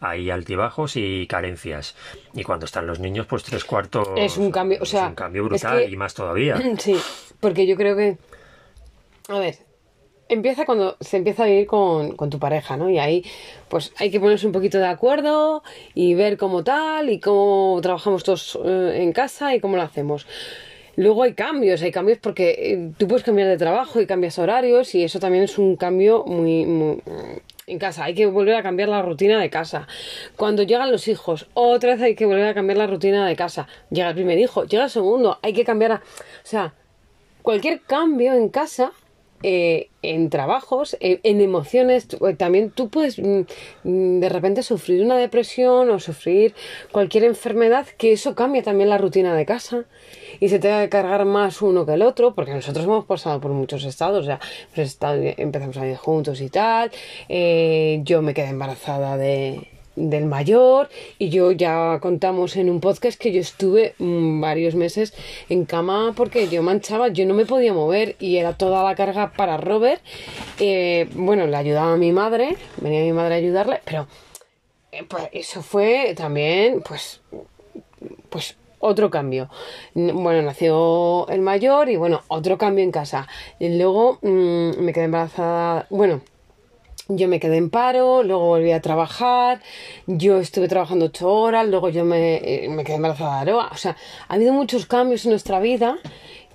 Hay 0.00 0.30
altibajos 0.30 0.96
y 0.96 1.26
carencias. 1.28 1.94
Y 2.32 2.42
cuando 2.42 2.66
están 2.66 2.86
los 2.86 2.98
niños, 2.98 3.26
pues 3.26 3.44
tres 3.44 3.64
cuartos... 3.64 4.08
Es 4.16 4.36
un 4.36 4.50
cambio, 4.50 4.78
o 4.80 4.84
sea... 4.84 5.06
un 5.06 5.14
cambio 5.14 5.44
brutal 5.44 5.90
y 5.90 5.96
más 5.96 6.14
todavía. 6.14 6.60
Sí, 6.78 6.96
porque 7.40 7.66
yo 7.66 7.76
creo 7.76 7.96
que... 7.96 8.18
A 9.28 9.38
ver, 9.38 9.58
empieza 10.28 10.64
cuando 10.64 10.96
se 11.00 11.16
empieza 11.16 11.44
a 11.44 11.46
vivir 11.46 11.66
con, 11.66 12.16
con, 12.16 12.30
tu 12.30 12.38
pareja, 12.38 12.76
¿no? 12.76 12.90
Y 12.90 12.98
ahí, 12.98 13.24
pues 13.68 13.92
hay 13.98 14.10
que 14.10 14.20
ponerse 14.20 14.46
un 14.46 14.52
poquito 14.52 14.78
de 14.78 14.86
acuerdo 14.86 15.62
y 15.94 16.14
ver 16.14 16.36
cómo 16.36 16.64
tal 16.64 17.10
y 17.10 17.20
cómo 17.20 17.78
trabajamos 17.82 18.24
todos 18.24 18.58
eh, 18.64 19.02
en 19.02 19.12
casa 19.12 19.54
y 19.54 19.60
cómo 19.60 19.76
lo 19.76 19.82
hacemos. 19.82 20.26
Luego 20.96 21.24
hay 21.24 21.34
cambios, 21.34 21.82
hay 21.82 21.90
cambios 21.90 22.18
porque 22.18 22.50
eh, 22.50 22.92
tú 22.96 23.08
puedes 23.08 23.24
cambiar 23.24 23.48
de 23.48 23.56
trabajo 23.56 24.00
y 24.00 24.06
cambias 24.06 24.38
horarios 24.38 24.94
y 24.94 25.02
eso 25.02 25.18
también 25.18 25.44
es 25.44 25.58
un 25.58 25.76
cambio 25.76 26.24
muy, 26.24 26.64
mm, 26.64 27.00
en 27.66 27.78
casa. 27.78 28.04
Hay 28.04 28.14
que 28.14 28.26
volver 28.26 28.54
a 28.54 28.62
cambiar 28.62 28.88
la 28.88 29.02
rutina 29.02 29.40
de 29.40 29.50
casa. 29.50 29.88
Cuando 30.36 30.62
llegan 30.62 30.92
los 30.92 31.08
hijos, 31.08 31.48
otra 31.54 31.94
vez 31.94 32.02
hay 32.02 32.14
que 32.14 32.26
volver 32.26 32.46
a 32.46 32.54
cambiar 32.54 32.78
la 32.78 32.86
rutina 32.86 33.26
de 33.26 33.34
casa. 33.34 33.66
Llega 33.90 34.08
el 34.08 34.14
primer 34.14 34.38
hijo, 34.38 34.64
llega 34.64 34.84
el 34.84 34.90
segundo, 34.90 35.38
hay 35.42 35.52
que 35.52 35.64
cambiar 35.64 35.92
a... 35.92 35.94
O 35.96 36.46
sea, 36.46 36.74
cualquier 37.42 37.80
cambio 37.80 38.34
en 38.34 38.48
casa 38.48 38.92
eh, 39.46 39.90
en 40.00 40.30
trabajos, 40.30 40.96
eh, 41.00 41.20
en 41.22 41.42
emociones, 41.42 42.08
eh, 42.26 42.34
también 42.34 42.70
tú 42.70 42.88
puedes 42.88 43.18
mm, 43.18 43.40
mm, 43.84 44.20
de 44.20 44.28
repente 44.30 44.62
sufrir 44.62 45.04
una 45.04 45.18
depresión 45.18 45.90
o 45.90 46.00
sufrir 46.00 46.54
cualquier 46.92 47.24
enfermedad, 47.24 47.86
que 47.98 48.12
eso 48.12 48.34
cambia 48.34 48.62
también 48.62 48.88
la 48.88 48.96
rutina 48.96 49.36
de 49.36 49.44
casa. 49.44 49.84
Y 50.40 50.48
se 50.48 50.58
te 50.60 50.70
va 50.70 50.80
a 50.80 50.88
cargar 50.88 51.26
más 51.26 51.60
uno 51.60 51.84
que 51.84 51.92
el 51.92 52.00
otro, 52.00 52.34
porque 52.34 52.54
nosotros 52.54 52.86
hemos 52.86 53.04
pasado 53.04 53.38
por 53.38 53.50
muchos 53.50 53.84
estados, 53.84 54.24
ya 54.24 54.40
empezamos 54.74 55.76
a 55.76 55.82
vivir 55.82 55.98
juntos 55.98 56.40
y 56.40 56.48
tal, 56.48 56.90
yo 57.28 58.22
me 58.22 58.32
quedé 58.32 58.48
embarazada 58.48 59.18
de, 59.18 59.73
del 59.96 60.26
mayor 60.26 60.88
y 61.18 61.28
yo 61.28 61.52
ya 61.52 61.98
contamos 62.00 62.56
en 62.56 62.70
un 62.70 62.80
podcast 62.80 63.20
que 63.20 63.32
yo 63.32 63.40
estuve 63.40 63.94
mm, 63.98 64.40
varios 64.40 64.74
meses 64.74 65.14
en 65.48 65.64
cama 65.64 66.12
porque 66.16 66.48
yo 66.48 66.62
manchaba, 66.62 67.08
yo 67.08 67.26
no 67.26 67.34
me 67.34 67.46
podía 67.46 67.72
mover 67.72 68.16
y 68.18 68.36
era 68.36 68.56
toda 68.56 68.82
la 68.82 68.94
carga 68.94 69.32
para 69.32 69.56
Robert. 69.56 70.02
Eh, 70.58 71.08
bueno, 71.14 71.46
le 71.46 71.56
ayudaba 71.56 71.94
a 71.94 71.96
mi 71.96 72.12
madre, 72.12 72.56
venía 72.78 73.00
mi 73.00 73.12
madre 73.12 73.34
a 73.34 73.38
ayudarle, 73.38 73.80
pero 73.84 74.06
eh, 74.92 75.04
pues 75.08 75.28
eso 75.32 75.62
fue 75.62 76.14
también 76.16 76.82
pues 76.82 77.20
pues 78.30 78.56
otro 78.84 79.10
cambio. 79.10 79.48
Bueno, 79.94 80.42
nació 80.42 81.26
el 81.28 81.40
mayor 81.40 81.88
y 81.88 81.96
bueno, 81.96 82.22
otro 82.28 82.58
cambio 82.58 82.84
en 82.84 82.92
casa. 82.92 83.26
Y 83.58 83.78
luego 83.78 84.18
mm, 84.22 84.80
me 84.80 84.92
quedé 84.92 85.04
embarazada, 85.04 85.86
bueno, 85.88 86.20
yo 87.08 87.28
me 87.28 87.40
quedé 87.40 87.56
en 87.56 87.70
paro, 87.70 88.22
luego 88.22 88.46
volví 88.46 88.72
a 88.72 88.80
trabajar, 88.80 89.60
yo 90.06 90.38
estuve 90.38 90.68
trabajando 90.68 91.06
ocho 91.06 91.28
horas, 91.32 91.68
luego 91.68 91.88
yo 91.90 92.04
me, 92.04 92.36
eh, 92.36 92.68
me 92.68 92.84
quedé 92.84 92.96
embarazada 92.96 93.44
de 93.44 93.50
Aroa. 93.50 93.70
O 93.72 93.76
sea, 93.76 93.96
ha 94.28 94.34
habido 94.34 94.52
muchos 94.52 94.86
cambios 94.86 95.24
en 95.24 95.30
nuestra 95.30 95.60
vida 95.60 95.98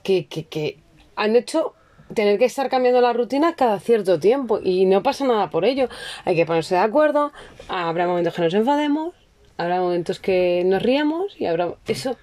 que, 0.03 0.27
que, 0.27 0.45
que 0.47 0.79
han 1.15 1.35
hecho 1.35 1.73
tener 2.13 2.39
que 2.39 2.45
estar 2.45 2.69
cambiando 2.69 3.01
la 3.01 3.13
rutina 3.13 3.53
cada 3.55 3.79
cierto 3.79 4.19
tiempo 4.19 4.59
y 4.63 4.85
no 4.85 5.03
pasa 5.03 5.25
nada 5.25 5.49
por 5.49 5.65
ello. 5.65 5.89
Hay 6.25 6.35
que 6.35 6.45
ponerse 6.45 6.75
de 6.75 6.81
acuerdo, 6.81 7.31
habrá 7.67 8.07
momentos 8.07 8.33
que 8.33 8.41
nos 8.41 8.53
enfademos, 8.53 9.13
habrá 9.57 9.79
momentos 9.79 10.19
que 10.19 10.63
nos 10.65 10.81
ríamos 10.81 11.39
y 11.39 11.45
habrá... 11.45 11.75
Eso, 11.87 12.17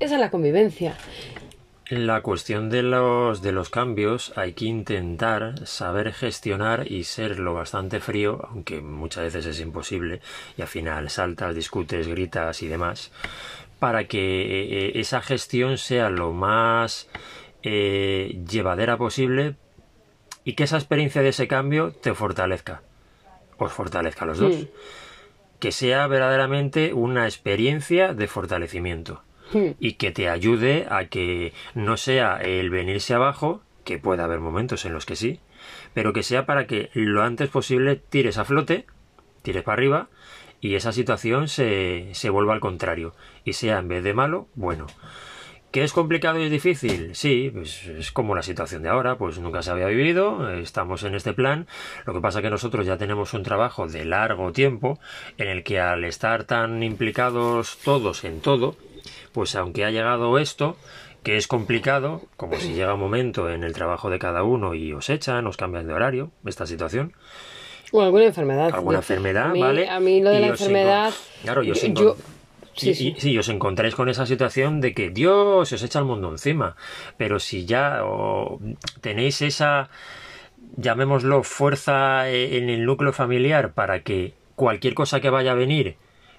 esa 0.00 0.14
es 0.14 0.20
la 0.20 0.30
convivencia. 0.30 0.96
La 1.88 2.20
cuestión 2.20 2.68
de 2.68 2.82
los, 2.82 3.42
de 3.42 3.52
los 3.52 3.70
cambios 3.70 4.32
hay 4.36 4.54
que 4.54 4.64
intentar 4.64 5.64
saber 5.68 6.12
gestionar 6.12 6.90
y 6.90 7.04
ser 7.04 7.38
lo 7.38 7.54
bastante 7.54 8.00
frío, 8.00 8.44
aunque 8.50 8.80
muchas 8.80 9.22
veces 9.22 9.46
es 9.46 9.60
imposible, 9.60 10.20
y 10.56 10.62
al 10.62 10.68
final 10.68 11.10
saltas, 11.10 11.54
discutes, 11.54 12.08
gritas 12.08 12.60
y 12.62 12.66
demás, 12.66 13.12
para 13.78 14.08
que 14.08 14.18
eh, 14.18 14.98
esa 14.98 15.22
gestión 15.22 15.78
sea 15.78 16.10
lo 16.10 16.32
más 16.32 17.08
eh, 17.62 18.36
llevadera 18.50 18.96
posible 18.96 19.54
y 20.42 20.54
que 20.54 20.64
esa 20.64 20.78
experiencia 20.78 21.22
de 21.22 21.28
ese 21.28 21.46
cambio 21.46 21.92
te 21.92 22.14
fortalezca, 22.14 22.82
os 23.58 23.72
fortalezca 23.72 24.24
a 24.24 24.28
los 24.28 24.38
dos. 24.38 24.56
Que 25.60 25.70
sea 25.70 26.08
verdaderamente 26.08 26.92
una 26.92 27.26
experiencia 27.26 28.12
de 28.12 28.26
fortalecimiento. 28.26 29.22
Y 29.52 29.94
que 29.94 30.12
te 30.12 30.28
ayude 30.28 30.86
a 30.90 31.06
que 31.06 31.52
no 31.74 31.96
sea 31.96 32.36
el 32.36 32.70
venirse 32.70 33.14
abajo, 33.14 33.62
que 33.84 33.98
puede 33.98 34.22
haber 34.22 34.40
momentos 34.40 34.84
en 34.84 34.92
los 34.92 35.06
que 35.06 35.16
sí, 35.16 35.40
pero 35.94 36.12
que 36.12 36.22
sea 36.22 36.46
para 36.46 36.66
que 36.66 36.90
lo 36.94 37.22
antes 37.22 37.48
posible 37.48 37.96
tires 37.96 38.38
a 38.38 38.44
flote, 38.44 38.86
tires 39.42 39.62
para 39.62 39.74
arriba 39.74 40.08
y 40.60 40.74
esa 40.74 40.92
situación 40.92 41.48
se, 41.48 42.08
se 42.12 42.30
vuelva 42.30 42.54
al 42.54 42.60
contrario 42.60 43.14
y 43.44 43.52
sea 43.52 43.78
en 43.78 43.88
vez 43.88 44.02
de 44.02 44.14
malo, 44.14 44.48
bueno. 44.54 44.86
¿Que 45.70 45.84
es 45.84 45.92
complicado 45.92 46.40
y 46.40 46.44
es 46.44 46.50
difícil? 46.50 47.14
Sí, 47.14 47.50
pues 47.52 47.84
es 47.86 48.10
como 48.10 48.34
la 48.34 48.42
situación 48.42 48.82
de 48.82 48.88
ahora, 48.88 49.18
pues 49.18 49.38
nunca 49.38 49.62
se 49.62 49.70
había 49.70 49.86
vivido, 49.86 50.50
estamos 50.50 51.02
en 51.02 51.14
este 51.14 51.34
plan, 51.34 51.66
lo 52.06 52.14
que 52.14 52.20
pasa 52.20 52.40
que 52.40 52.48
nosotros 52.48 52.86
ya 52.86 52.96
tenemos 52.96 53.34
un 53.34 53.42
trabajo 53.42 53.86
de 53.86 54.06
largo 54.06 54.52
tiempo 54.52 54.98
en 55.36 55.48
el 55.48 55.64
que 55.64 55.78
al 55.78 56.04
estar 56.04 56.44
tan 56.44 56.82
implicados 56.82 57.78
todos 57.84 58.24
en 58.24 58.40
todo, 58.40 58.76
pues 59.36 59.54
aunque 59.54 59.84
ha 59.84 59.90
llegado 59.90 60.38
esto, 60.38 60.78
que 61.22 61.36
es 61.36 61.46
complicado, 61.46 62.22
como 62.38 62.56
si 62.56 62.72
llega 62.72 62.94
un 62.94 63.00
momento 63.00 63.50
en 63.50 63.64
el 63.64 63.74
trabajo 63.74 64.08
de 64.08 64.18
cada 64.18 64.44
uno 64.44 64.72
y 64.72 64.94
os 64.94 65.10
echan, 65.10 65.46
os 65.46 65.58
cambian 65.58 65.86
de 65.86 65.92
horario, 65.92 66.30
esta 66.46 66.64
situación, 66.64 67.12
O 67.92 68.00
alguna 68.00 68.24
enfermedad. 68.24 68.70
Alguna 68.72 68.98
enfermedad, 68.98 69.52
¿vale? 69.54 69.90
A 69.90 70.00
mí 70.00 70.22
lo 70.22 70.30
de 70.30 70.40
la 70.40 70.46
enfermedad... 70.46 71.12
Claro, 71.42 71.62
yo, 71.62 71.74
yo, 71.74 72.16
Sí, 72.72 72.94
sí. 72.94 73.38
os 73.38 73.50
encontráis 73.50 73.94
con 73.94 74.08
esa 74.08 74.24
situación 74.24 74.80
de 74.80 74.94
que 74.94 75.10
Dios 75.10 75.70
os 75.70 75.82
echa 75.82 75.98
el 75.98 76.06
mundo 76.06 76.30
encima. 76.30 76.74
Pero 77.18 77.38
si 77.38 77.66
ya 77.66 78.00
tenéis 79.02 79.42
esa, 79.42 79.90
llamémoslo, 80.78 81.42
fuerza 81.42 82.30
e, 82.30 82.56
en 82.56 82.70
el 82.70 82.86
núcleo 82.86 83.12
familiar 83.12 83.74
para 83.74 84.00
que 84.02 84.32
cualquier 84.54 84.94
cosa 84.94 85.20
que 85.20 85.28
vaya 85.28 85.52
a 85.52 85.54
venir 85.54 85.96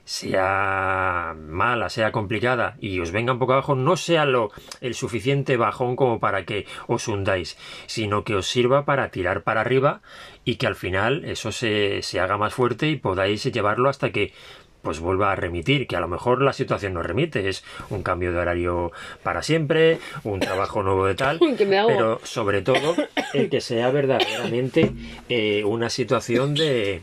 sea 0.08 1.36
mala, 1.38 1.90
sea 1.90 2.14
complicada 2.14 2.78
y 2.80 3.02
os 3.02 3.12
venga 3.12 3.34
un 3.34 3.40
poco 3.40 3.52
abajo, 3.54 3.76
no 3.76 3.98
sea 3.98 4.24
lo 4.26 4.52
el 4.80 4.96
suficiente 4.96 5.58
bajón 5.58 5.98
como 5.98 6.22
para 6.22 6.46
que 6.46 6.66
os 6.88 7.10
hundáis, 7.10 7.58
sino 7.88 8.24
que 8.24 8.36
os 8.36 8.48
sirva 8.48 8.86
para 8.86 9.12
tirar 9.12 9.44
para 9.44 9.60
arriba 9.60 10.00
y 10.46 10.56
que 10.56 10.66
al 10.66 10.76
final 10.76 11.26
eso 11.26 11.52
se, 11.52 12.02
se 12.04 12.22
haga 12.22 12.38
más 12.38 12.54
fuerte 12.54 12.88
y 12.88 12.96
podáis 12.96 13.44
llevarlo 13.44 13.90
hasta 13.90 14.12
que 14.12 14.32
pues 14.82 15.02
vuelva 15.02 15.34
a 15.34 15.36
remitir, 15.36 15.88
que 15.88 15.98
a 15.98 16.00
lo 16.00 16.08
mejor 16.08 16.42
la 16.42 16.54
situación 16.54 16.94
no 16.94 17.04
remite, 17.04 17.50
es 17.50 17.66
un 17.90 18.04
cambio 18.04 18.32
de 18.32 18.38
horario 18.38 18.94
para 19.24 19.44
siempre, 19.44 20.00
un 20.24 20.40
trabajo 20.40 20.84
nuevo 20.84 21.06
de 21.06 21.16
tal, 21.16 21.40
pero 21.60 22.22
sobre 22.24 22.62
todo 22.62 22.96
el 23.34 23.50
que 23.50 23.60
sea 23.60 23.92
verdaderamente 23.92 24.94
eh, 25.28 25.66
una 25.66 25.90
situación 25.90 26.54
de, 26.56 27.02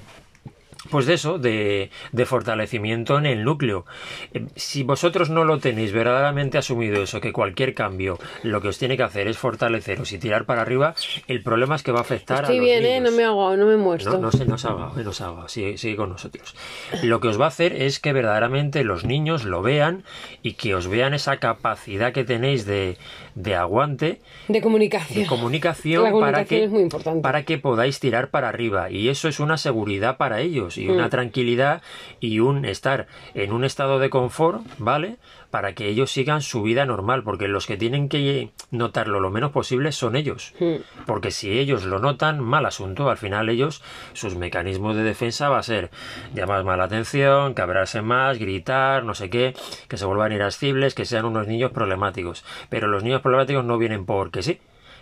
pues 0.90 1.06
de 1.06 1.14
eso, 1.14 1.38
de, 1.38 1.90
de, 2.12 2.26
fortalecimiento 2.26 3.18
en 3.18 3.26
el 3.26 3.44
núcleo. 3.44 3.86
Eh, 4.32 4.46
si 4.56 4.82
vosotros 4.82 5.30
no 5.30 5.44
lo 5.44 5.58
tenéis 5.58 5.92
verdaderamente 5.92 6.58
asumido 6.58 7.02
eso, 7.02 7.20
que 7.20 7.32
cualquier 7.32 7.74
cambio 7.74 8.18
lo 8.42 8.60
que 8.60 8.68
os 8.68 8.78
tiene 8.78 8.96
que 8.96 9.02
hacer 9.02 9.28
es 9.28 9.38
fortaleceros 9.38 10.12
y 10.12 10.18
tirar 10.18 10.44
para 10.44 10.62
arriba, 10.62 10.94
el 11.28 11.42
problema 11.42 11.76
es 11.76 11.82
que 11.82 11.92
va 11.92 11.98
a 11.98 12.02
afectar 12.02 12.44
a 12.44 12.48
los 12.48 12.60
bien, 12.60 12.84
¿eh? 12.84 13.00
No 13.00 13.10
me 13.10 13.24
hago, 13.24 13.56
no 13.56 13.66
me 13.66 13.76
muestro. 13.76 14.12
No, 14.12 14.18
no 14.18 14.32
se 14.32 14.44
nos 14.44 14.64
haga, 14.64 14.90
no 14.94 15.12
se 15.12 15.24
haga, 15.24 15.48
sigue, 15.48 15.78
sigue 15.78 15.96
con 15.96 16.10
nosotros. 16.10 16.54
Lo 17.02 17.20
que 17.20 17.28
os 17.28 17.40
va 17.40 17.46
a 17.46 17.48
hacer 17.48 17.72
es 17.80 18.00
que 18.00 18.12
verdaderamente 18.12 18.84
los 18.84 19.04
niños 19.04 19.44
lo 19.44 19.62
vean 19.62 20.04
y 20.42 20.52
que 20.52 20.74
os 20.74 20.88
vean 20.88 21.14
esa 21.14 21.38
capacidad 21.38 22.12
que 22.12 22.24
tenéis 22.24 22.66
de, 22.66 22.96
de 23.34 23.54
aguante. 23.54 24.20
De 24.48 24.60
comunicación. 24.60 25.22
De 25.22 25.28
comunicación, 25.28 26.20
para, 26.20 26.44
que, 26.44 26.88
para 27.22 27.44
que 27.44 27.58
podáis 27.58 28.00
tirar 28.00 28.30
para 28.30 28.48
arriba. 28.48 28.90
Y 28.90 29.08
eso 29.08 29.28
es 29.28 29.40
una 29.40 29.56
seguridad 29.56 30.16
para 30.16 30.40
ellos 30.40 30.73
y 30.78 30.88
una 30.88 31.06
mm. 31.06 31.10
tranquilidad 31.10 31.82
y 32.20 32.40
un 32.40 32.64
estar 32.64 33.06
en 33.34 33.52
un 33.52 33.64
estado 33.64 33.98
de 33.98 34.10
confort, 34.10 34.62
¿vale? 34.78 35.16
Para 35.50 35.74
que 35.74 35.88
ellos 35.88 36.10
sigan 36.10 36.42
su 36.42 36.62
vida 36.62 36.84
normal, 36.84 37.22
porque 37.22 37.48
los 37.48 37.66
que 37.66 37.76
tienen 37.76 38.08
que 38.08 38.50
notarlo 38.70 39.20
lo 39.20 39.30
menos 39.30 39.52
posible 39.52 39.92
son 39.92 40.16
ellos. 40.16 40.54
Mm. 40.58 40.76
Porque 41.06 41.30
si 41.30 41.58
ellos 41.58 41.84
lo 41.84 41.98
notan, 41.98 42.40
mal 42.40 42.66
asunto. 42.66 43.08
Al 43.10 43.16
final 43.16 43.48
ellos, 43.48 43.82
sus 44.12 44.36
mecanismos 44.36 44.96
de 44.96 45.02
defensa 45.02 45.48
va 45.48 45.58
a 45.58 45.62
ser 45.62 45.90
llamar 46.34 46.64
más 46.64 46.78
la 46.78 46.84
atención, 46.84 47.54
cabrarse 47.54 48.02
más, 48.02 48.38
gritar, 48.38 49.04
no 49.04 49.14
sé 49.14 49.30
qué, 49.30 49.54
que 49.88 49.96
se 49.96 50.04
vuelvan 50.04 50.32
irascibles, 50.32 50.94
que 50.94 51.04
sean 51.04 51.24
unos 51.24 51.46
niños 51.46 51.72
problemáticos. 51.72 52.44
Pero 52.68 52.88
los 52.88 53.02
niños 53.02 53.20
problemáticos 53.20 53.64
no 53.64 53.78
vienen 53.78 54.06
porque 54.06 54.42
sí, 54.42 54.60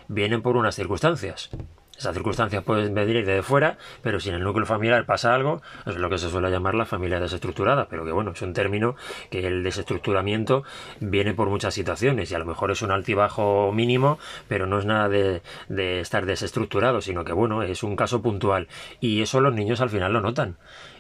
vienen 0.09 0.43
por 0.43 0.57
unas 0.57 0.75
circunstancias. 0.75 1.51
Esas 1.97 2.15
circunstancias 2.15 2.65
pueden 2.65 2.95
venir 2.95 3.25
de 3.25 3.43
fuera, 3.43 3.79
pero 4.03 4.19
si 4.19 4.31
en 4.31 4.35
el 4.37 4.43
núcleo 4.43 4.67
familiar 4.67 5.07
pasa 5.07 5.35
algo, 5.35 5.63
es 5.87 5.97
lo 5.97 6.11
que 6.11 6.19
se 6.19 6.31
suele 6.31 6.51
llamar 6.51 6.75
la 6.75 6.85
familia 6.85 7.21
desestructurada, 7.21 7.87
pero 7.89 8.05
que 8.05 8.13
bueno, 8.13 8.33
es 8.33 8.43
un 8.43 8.55
término 8.55 8.97
que 9.31 9.47
el 9.47 9.63
desestructuramiento 9.63 10.65
viene 11.01 11.35
por 11.35 11.49
muchas 11.49 11.75
situaciones 11.75 12.31
y 12.31 12.35
a 12.35 12.39
lo 12.39 12.47
mejor 12.47 12.71
es 12.71 12.83
un 12.83 12.91
altibajo 12.91 13.73
mínimo, 13.73 14.19
pero 14.49 14.67
no 14.67 14.79
es 14.79 14.85
nada 14.85 15.09
de, 15.09 15.43
de 15.69 16.01
estar 16.01 16.27
desestructurado, 16.27 17.01
sino 17.01 17.25
que 17.25 17.33
bueno, 17.33 17.63
es 17.63 17.83
un 17.83 17.95
caso 17.95 18.23
puntual 18.23 18.69
y 19.01 19.23
eso 19.23 19.41
los 19.41 19.55
niños 19.55 19.81
al 19.81 19.91
final 19.91 20.13
lo 20.13 20.21
notan 20.21 20.57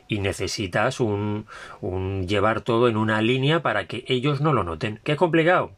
y 0.08 0.18
necesitas 0.18 1.00
un, 1.00 1.46
un 1.80 2.28
llevar 2.28 2.60
todo 2.60 2.88
en 2.88 2.96
una 2.96 3.22
línea 3.22 3.62
para 3.62 3.86
que 3.86 4.04
ellos 4.08 4.40
no 4.40 4.52
lo 4.52 4.62
noten. 4.62 5.00
¿Qué 5.04 5.12
es 5.12 5.18
complicado? 5.18 5.72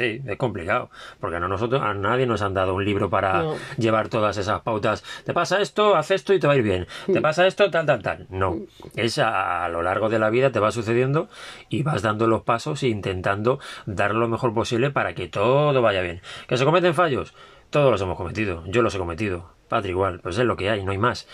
Sí, 0.00 0.22
es 0.24 0.38
complicado, 0.38 0.88
porque 1.20 1.36
a 1.36 1.40
nosotros 1.40 1.82
a 1.82 1.92
nadie 1.92 2.24
nos 2.24 2.40
han 2.40 2.54
dado 2.54 2.74
un 2.74 2.82
libro 2.82 3.10
para 3.10 3.44
llevar 3.76 4.08
todas 4.08 4.38
esas 4.38 4.62
pautas. 4.62 5.04
Te 5.26 5.34
pasa 5.34 5.60
esto, 5.60 5.94
haz 5.94 6.10
esto 6.10 6.32
y 6.32 6.40
te 6.40 6.46
va 6.46 6.54
a 6.54 6.56
ir 6.56 6.62
bien. 6.62 6.86
Te 7.04 7.20
mm. 7.20 7.22
pasa 7.22 7.46
esto, 7.46 7.70
tal, 7.70 7.84
tal, 7.84 8.02
tal. 8.02 8.26
No, 8.30 8.52
mm. 8.52 8.66
es 8.96 9.18
a, 9.18 9.68
lo 9.68 9.82
largo 9.82 10.08
de 10.08 10.18
la 10.18 10.30
vida 10.30 10.52
te 10.52 10.58
va 10.58 10.72
sucediendo 10.72 11.28
y 11.68 11.82
vas 11.82 12.00
dando 12.00 12.26
los 12.26 12.44
pasos 12.44 12.82
e 12.82 12.88
intentando 12.88 13.60
dar 13.84 14.14
lo 14.14 14.26
mejor 14.26 14.54
posible 14.54 14.90
para 14.90 15.14
que 15.14 15.28
todo 15.28 15.82
vaya 15.82 16.00
bien. 16.00 16.22
¿Que 16.48 16.56
se 16.56 16.64
cometen 16.64 16.94
fallos? 16.94 17.34
Todos 17.68 17.90
los 17.90 18.00
hemos 18.00 18.16
cometido. 18.16 18.64
Yo 18.68 18.80
los 18.80 18.94
he 18.94 18.98
cometido. 18.98 19.52
Padre 19.68 19.90
igual, 19.90 20.20
pues 20.20 20.38
es 20.38 20.46
lo 20.46 20.56
que 20.56 20.70
hay, 20.70 20.82
no 20.82 20.92
hay 20.92 20.98
más. 20.98 21.28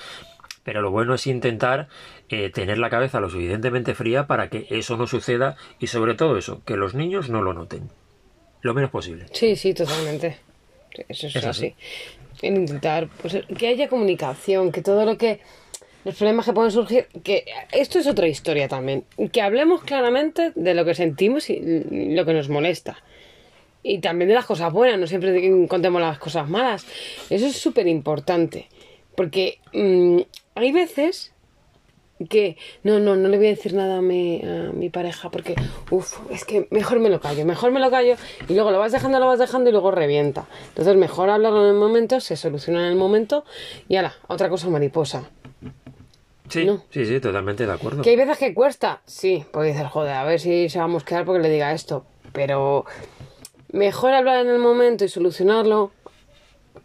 Pero 0.64 0.82
lo 0.82 0.90
bueno 0.90 1.14
es 1.14 1.24
intentar 1.28 1.86
eh, 2.30 2.50
tener 2.50 2.78
la 2.78 2.90
cabeza 2.90 3.20
lo 3.20 3.30
suficientemente 3.30 3.94
fría 3.94 4.26
para 4.26 4.50
que 4.50 4.66
eso 4.70 4.96
no 4.96 5.06
suceda 5.06 5.54
y 5.78 5.86
sobre 5.86 6.14
todo 6.14 6.36
eso, 6.36 6.64
que 6.64 6.76
los 6.76 6.94
niños 6.94 7.30
no 7.30 7.42
lo 7.42 7.54
noten 7.54 7.90
lo 8.62 8.74
menos 8.74 8.90
posible. 8.90 9.26
Sí, 9.32 9.56
sí, 9.56 9.74
totalmente. 9.74 10.38
Eso 11.08 11.26
es, 11.26 11.36
así. 11.36 11.74
En 12.42 12.56
intentar 12.56 13.08
pues, 13.20 13.38
que 13.56 13.68
haya 13.68 13.88
comunicación, 13.88 14.72
que 14.72 14.82
todo 14.82 15.04
lo 15.04 15.16
que 15.18 15.40
los 16.04 16.14
problemas 16.14 16.46
que 16.46 16.52
pueden 16.52 16.70
surgir, 16.70 17.06
que 17.24 17.44
esto 17.72 17.98
es 17.98 18.06
otra 18.06 18.28
historia 18.28 18.68
también, 18.68 19.04
que 19.32 19.42
hablemos 19.42 19.82
claramente 19.82 20.52
de 20.54 20.74
lo 20.74 20.84
que 20.84 20.94
sentimos 20.94 21.50
y 21.50 22.14
lo 22.14 22.24
que 22.24 22.32
nos 22.32 22.48
molesta. 22.48 23.02
Y 23.82 23.98
también 23.98 24.28
de 24.28 24.34
las 24.34 24.46
cosas 24.46 24.72
buenas, 24.72 24.98
no 24.98 25.06
siempre 25.06 25.66
contemos 25.68 26.00
las 26.00 26.18
cosas 26.18 26.48
malas. 26.48 26.86
Eso 27.30 27.46
es 27.46 27.56
súper 27.56 27.86
importante. 27.86 28.68
Porque 29.16 29.58
mm, 29.72 30.20
hay 30.56 30.72
veces 30.72 31.32
que 32.28 32.56
no, 32.82 32.98
no, 32.98 33.16
no 33.16 33.28
le 33.28 33.36
voy 33.36 33.46
a 33.46 33.50
decir 33.50 33.74
nada 33.74 33.98
a 33.98 34.02
mi, 34.02 34.40
a 34.42 34.72
mi 34.72 34.88
pareja 34.88 35.30
porque, 35.30 35.54
uff, 35.90 36.18
es 36.30 36.44
que 36.44 36.66
mejor 36.70 36.98
me 36.98 37.10
lo 37.10 37.20
callo, 37.20 37.44
mejor 37.44 37.72
me 37.72 37.80
lo 37.80 37.90
callo 37.90 38.16
y 38.48 38.54
luego 38.54 38.70
lo 38.70 38.78
vas 38.78 38.92
dejando, 38.92 39.18
lo 39.20 39.26
vas 39.26 39.38
dejando 39.38 39.68
y 39.68 39.72
luego 39.72 39.90
revienta. 39.90 40.46
Entonces 40.68 40.96
mejor 40.96 41.28
hablarlo 41.28 41.62
en 41.64 41.74
el 41.74 41.80
momento, 41.80 42.20
se 42.20 42.36
soluciona 42.36 42.80
en 42.80 42.92
el 42.92 42.96
momento 42.96 43.44
y 43.88 43.96
ala, 43.96 44.14
otra 44.28 44.48
cosa 44.48 44.68
mariposa. 44.68 45.30
Sí, 46.48 46.68
sí, 46.90 47.04
sí, 47.04 47.20
totalmente 47.20 47.66
de 47.66 47.72
acuerdo. 47.72 48.02
Que 48.02 48.10
hay 48.10 48.16
veces 48.16 48.38
que 48.38 48.54
cuesta, 48.54 49.02
sí, 49.04 49.44
porque 49.50 49.72
dices, 49.72 49.88
joder, 49.88 50.14
a 50.14 50.24
ver 50.24 50.40
si 50.40 50.68
se 50.68 50.78
va 50.78 50.84
a 50.84 50.88
mosquear 50.88 51.24
porque 51.24 51.42
le 51.42 51.50
diga 51.50 51.72
esto, 51.72 52.06
pero 52.32 52.84
mejor 53.72 54.14
hablar 54.14 54.46
en 54.46 54.52
el 54.52 54.58
momento 54.58 55.04
y 55.04 55.08
solucionarlo 55.08 55.90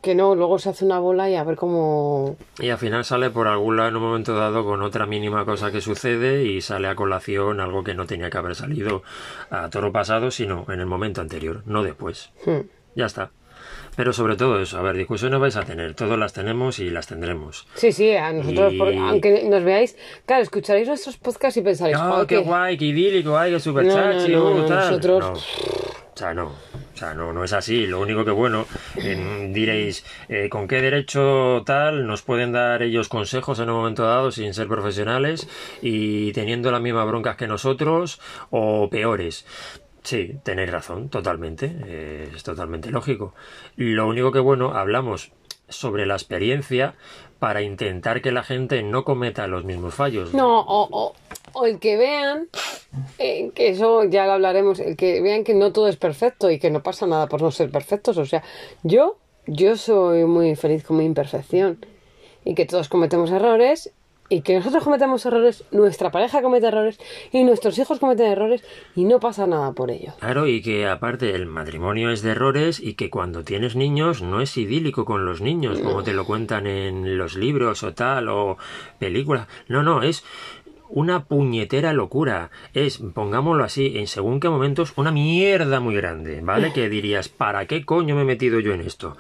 que 0.02 0.16
no, 0.16 0.36
luego 0.36 0.58
se 0.60 0.70
hace 0.70 0.84
una 0.84 1.00
bola 1.00 1.30
y 1.30 1.36
a 1.36 1.44
ver 1.44 1.56
cómo... 1.56 2.36
Y 2.60 2.70
al 2.70 2.78
final 2.78 3.06
sale 3.06 3.30
por 3.30 3.48
algún 3.48 3.78
lado 3.78 3.90
en 3.90 3.96
un 3.96 4.02
momento 4.02 4.36
dado 4.36 4.66
con 4.66 4.82
otra 4.82 5.06
mínima 5.06 5.46
cosa 5.46 5.72
que 5.72 5.82
sucede 5.82 6.44
y 6.44 6.62
sale 6.62 6.88
a 6.88 6.96
colación 6.96 7.60
algo 7.60 7.84
que 7.84 7.94
no 7.94 8.06
tenía 8.06 8.30
que 8.30 8.38
haber 8.38 8.56
salido 8.56 9.04
a 9.50 9.70
toro 9.70 9.92
pasado, 9.92 10.32
sino 10.32 10.66
en 10.70 10.80
el 10.80 10.88
momento 10.88 11.22
anterior, 11.22 11.62
no 11.66 11.84
después. 11.84 12.32
Hmm. 12.46 12.62
Ya 12.96 13.06
está. 13.06 13.32
Pero 13.96 14.14
sobre 14.14 14.38
todo 14.38 14.62
eso, 14.62 14.78
a 14.80 14.82
ver, 14.82 14.96
discusiones 14.96 15.40
vais 15.40 15.56
a 15.56 15.64
tener, 15.64 15.94
todas 15.94 16.18
las 16.18 16.34
tenemos 16.34 16.80
y 16.80 16.90
las 16.90 17.08
tendremos. 17.08 17.68
Sí, 17.76 17.92
sí, 17.92 18.12
a 18.16 18.32
nosotros, 18.32 18.74
aunque 18.80 19.44
nos 19.44 19.64
veáis, 19.64 19.98
claro, 20.26 20.44
escucharéis 20.44 20.88
nuestros 20.88 21.18
podcasts 21.18 21.58
y 21.58 21.62
pensaréis, 21.62 21.98
oh, 22.00 22.26
qué 22.26 22.38
guay, 22.38 22.78
qué 22.78 22.86
idílico, 22.86 23.38
ay, 23.38 23.52
qué 23.52 23.60
super 23.60 23.88
chachi, 23.88 24.32
no, 24.32 24.56
no, 24.56 24.68
nosotros... 24.68 25.46
O 26.14 26.18
sea, 26.18 26.34
no 26.34 26.52
no, 27.16 27.34
no 27.34 27.44
es 27.44 27.54
así. 27.54 27.88
Lo 27.88 28.00
único 28.00 28.24
que, 28.24 28.32
bueno, 28.32 28.66
diréis, 28.96 30.06
eh, 30.30 30.50
¿con 30.50 30.68
qué 30.68 30.82
derecho 30.82 31.64
tal 31.66 32.06
nos 32.08 32.22
pueden 32.22 32.52
dar 32.52 32.84
ellos 32.84 33.10
consejos 33.10 33.60
en 33.60 33.70
un 33.70 33.78
momento 33.78 34.04
dado 34.04 34.32
sin 34.32 34.54
ser 34.54 34.68
profesionales 34.68 35.48
y 35.82 36.32
teniendo 36.34 36.72
las 36.72 36.82
mismas 36.82 37.08
broncas 37.08 37.36
que 37.36 37.48
nosotros 37.48 38.22
o 38.52 38.90
peores? 38.90 39.46
Sí, 40.04 40.36
tenéis 40.44 40.72
razón, 40.72 41.10
totalmente. 41.10 41.76
Eh, 41.86 42.32
es 42.36 42.44
totalmente 42.44 42.92
lógico. 42.92 43.34
Lo 43.76 44.08
único 44.08 44.32
que, 44.32 44.40
bueno, 44.40 44.74
hablamos 44.76 45.32
sobre 45.70 46.06
la 46.06 46.16
experiencia 46.16 46.96
para 47.40 47.62
intentar 47.62 48.22
que 48.22 48.32
la 48.32 48.44
gente 48.44 48.84
no 48.84 49.04
cometa 49.04 49.48
los 49.48 49.64
mismos 49.64 49.96
fallos. 49.96 50.34
No, 50.34 50.60
o, 50.60 50.88
o, 50.92 51.16
el 51.66 51.80
que 51.80 51.98
vean, 51.98 52.48
eh, 53.18 53.52
que 53.54 53.70
eso 53.70 54.04
ya 54.06 54.26
lo 54.26 54.34
hablaremos, 54.34 54.80
el 54.80 54.96
que 54.96 55.22
vean 55.22 55.44
que 55.44 55.54
no 55.54 55.72
todo 55.72 55.88
es 55.88 55.98
perfecto 55.98 56.50
y 56.50 56.60
que 56.60 56.72
no 56.72 56.84
pasa 56.84 57.08
nada 57.08 57.28
por 57.28 57.42
no 57.42 57.52
ser 57.52 57.72
perfectos. 57.72 58.18
O 58.18 58.26
sea, 58.26 58.44
yo, 58.84 59.18
yo 59.48 59.78
soy 59.78 60.26
muy 60.26 60.56
feliz 60.56 60.84
con 60.84 60.98
mi 60.98 61.06
imperfección 61.06 61.86
y 62.44 62.56
que 62.56 62.66
todos 62.66 62.90
cometemos 62.90 63.32
errores 63.32 63.92
y 64.32 64.44
que 64.44 64.56
nosotros 64.56 64.86
cometemos 64.86 65.26
errores, 65.26 65.66
nuestra 65.72 66.10
pareja 66.10 66.42
comete 66.42 66.68
errores 66.68 66.98
y 67.34 67.44
nuestros 67.44 67.78
hijos 67.78 68.00
cometen 68.00 68.28
errores 68.28 68.64
y 68.96 69.04
no 69.04 69.20
pasa 69.20 69.46
nada 69.46 69.74
por 69.74 69.92
ello. 69.92 70.14
Claro, 70.22 70.48
y 70.48 70.62
que 70.62 70.88
aparte 70.88 71.36
el 71.36 71.48
matrimonio 71.48 72.12
es 72.12 72.22
de 72.22 72.32
errores 72.32 72.80
y 72.80 72.94
que 72.94 73.10
cuando 73.10 73.44
tienes 73.44 73.76
niños 73.76 74.22
no 74.22 74.40
es 74.40 74.56
idílico 74.56 75.04
con 75.04 75.26
los 75.26 75.42
niños, 75.42 75.82
como 75.82 76.04
te 76.04 76.14
lo 76.14 76.24
cuentan 76.26 76.66
en 76.66 77.18
los 77.18 77.36
libros 77.36 77.84
o 77.84 77.94
tal 77.94 78.30
o 78.30 78.58
películas. 79.00 79.50
No, 79.68 79.84
no, 79.84 80.02
es 80.02 80.24
una 80.92 81.26
puñetera 81.26 81.94
locura. 81.94 82.52
Es, 82.74 83.00
pongámoslo 83.00 83.64
así, 83.64 83.98
en 83.98 84.08
según 84.08 84.40
qué 84.40 84.50
momentos, 84.50 84.94
una 84.96 85.12
mierda 85.12 85.80
muy 85.80 85.96
grande, 85.96 86.42
¿vale? 86.42 86.74
Que 86.74 86.90
dirías, 86.90 87.30
¿para 87.30 87.66
qué 87.66 87.86
coño 87.86 88.16
me 88.16 88.22
he 88.22 88.26
metido 88.26 88.60
yo 88.60 88.74
en 88.74 88.82
esto? 88.82 89.18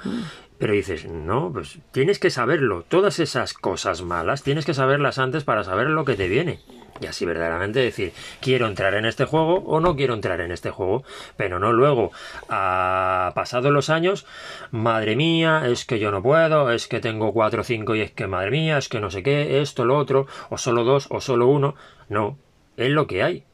Pero 0.57 0.73
dices, 0.73 1.05
no, 1.05 1.51
pues 1.51 1.79
tienes 1.91 2.19
que 2.19 2.29
saberlo. 2.29 2.83
Todas 2.87 3.19
esas 3.19 3.53
cosas 3.53 4.03
malas 4.03 4.43
tienes 4.43 4.65
que 4.65 4.73
saberlas 4.73 5.17
antes 5.17 5.43
para 5.43 5.63
saber 5.63 5.87
lo 5.87 6.05
que 6.05 6.15
te 6.15 6.27
viene. 6.27 6.59
Y 7.01 7.07
así 7.07 7.25
verdaderamente 7.25 7.79
decir, 7.79 8.13
quiero 8.39 8.67
entrar 8.67 8.93
en 8.93 9.05
este 9.05 9.25
juego 9.25 9.63
o 9.65 9.79
no 9.79 9.95
quiero 9.95 10.13
entrar 10.13 10.39
en 10.39 10.51
este 10.51 10.69
juego. 10.69 11.03
Pero 11.35 11.57
no 11.59 11.73
luego, 11.73 12.11
a 12.47 13.31
pasados 13.33 13.71
los 13.71 13.89
años, 13.89 14.27
madre 14.69 15.15
mía, 15.15 15.63
es 15.65 15.85
que 15.85 15.97
yo 15.97 16.11
no 16.11 16.21
puedo, 16.21 16.71
es 16.71 16.87
que 16.87 16.99
tengo 16.99 17.33
cuatro 17.33 17.61
o 17.61 17.63
cinco 17.63 17.95
y 17.95 18.01
es 18.01 18.11
que 18.11 18.27
madre 18.27 18.51
mía, 18.51 18.77
es 18.77 18.87
que 18.87 18.99
no 18.99 19.09
sé 19.09 19.23
qué, 19.23 19.61
esto, 19.61 19.83
lo 19.83 19.97
otro, 19.97 20.27
o 20.49 20.57
solo 20.57 20.83
dos, 20.83 21.07
o 21.09 21.19
solo 21.19 21.47
uno. 21.47 21.75
No, 22.07 22.37
es 22.77 22.89
lo 22.89 23.07
que 23.07 23.23
hay 23.23 23.45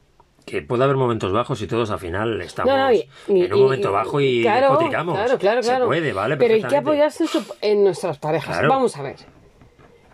que 0.46 0.62
puede 0.62 0.86
haber 0.86 0.96
momentos 0.96 1.34
bajos 1.34 1.62
y 1.62 1.68
todos 1.68 1.92
al 1.92 2.00
final 2.00 2.42
estamos 2.42 2.74
en 3.28 3.54
un 3.54 3.60
momento 3.60 3.92
bajo 3.92 4.22
y 4.22 4.44
claro, 4.44 4.78
Claro, 4.78 5.38
claro, 5.38 5.38
claro. 5.38 5.62
Se 5.62 5.86
puede, 5.86 6.14
¿vale? 6.14 6.38
Pero 6.38 6.54
hay 6.54 6.64
que 6.64 6.78
apoyarse 6.78 7.26
en 7.62 7.84
nuestras 7.84 8.18
parejas. 8.18 8.66
Vamos 8.66 8.96
a 8.96 9.04
ver. 9.04 9.18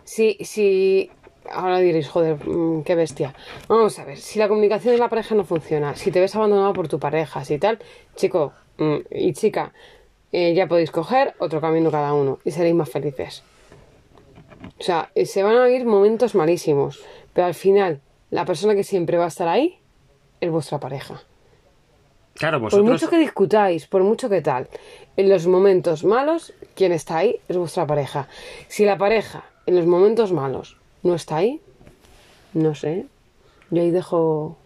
Si, 0.02 0.36
si 0.40 1.10
ahora 1.50 1.78
diréis, 1.78 2.08
joder, 2.08 2.36
mm, 2.46 2.82
qué 2.82 2.94
bestia. 2.94 3.34
Vamos 3.68 3.98
a 3.98 4.04
ver, 4.04 4.18
si 4.18 4.38
la 4.38 4.48
comunicación 4.48 4.94
de 4.94 4.98
la 4.98 5.08
pareja 5.08 5.34
no 5.34 5.44
funciona, 5.44 5.94
si 5.96 6.10
te 6.10 6.20
ves 6.20 6.34
abandonado 6.36 6.72
por 6.72 6.88
tu 6.88 6.98
pareja, 6.98 7.44
si 7.44 7.58
tal, 7.58 7.78
chico 8.16 8.52
mm, 8.78 8.96
y 9.10 9.32
chica, 9.32 9.72
eh, 10.32 10.54
ya 10.54 10.66
podéis 10.66 10.90
coger 10.90 11.34
otro 11.38 11.60
camino 11.60 11.90
cada 11.90 12.12
uno 12.12 12.38
y 12.44 12.50
seréis 12.50 12.74
más 12.74 12.90
felices. 12.90 13.42
O 14.78 14.82
sea, 14.82 15.10
eh, 15.14 15.26
se 15.26 15.42
van 15.42 15.56
a 15.56 15.66
vivir 15.66 15.84
momentos 15.84 16.34
malísimos, 16.34 17.04
pero 17.32 17.46
al 17.46 17.54
final, 17.54 18.00
la 18.30 18.44
persona 18.44 18.74
que 18.74 18.84
siempre 18.84 19.18
va 19.18 19.26
a 19.26 19.28
estar 19.28 19.48
ahí 19.48 19.78
es 20.40 20.50
vuestra 20.50 20.78
pareja. 20.80 21.22
Claro, 22.34 22.58
vosotros... 22.58 22.84
Por 22.84 22.92
mucho 22.92 23.08
que 23.08 23.18
discutáis, 23.18 23.86
por 23.86 24.02
mucho 24.02 24.28
que 24.28 24.40
tal, 24.40 24.68
en 25.16 25.28
los 25.28 25.46
momentos 25.46 26.04
malos, 26.04 26.52
quien 26.74 26.90
está 26.92 27.18
ahí 27.18 27.38
es 27.48 27.56
vuestra 27.56 27.86
pareja. 27.86 28.26
Si 28.66 28.84
la 28.84 28.98
pareja 28.98 29.44
en 29.66 29.76
los 29.76 29.86
momentos 29.86 30.32
malos 30.32 30.76
no 31.04 31.14
está 31.14 31.36
ahí, 31.36 31.60
no 32.54 32.74
sé, 32.74 33.06
yo 33.70 33.82
ahí 33.82 33.90
dejo 33.90 34.58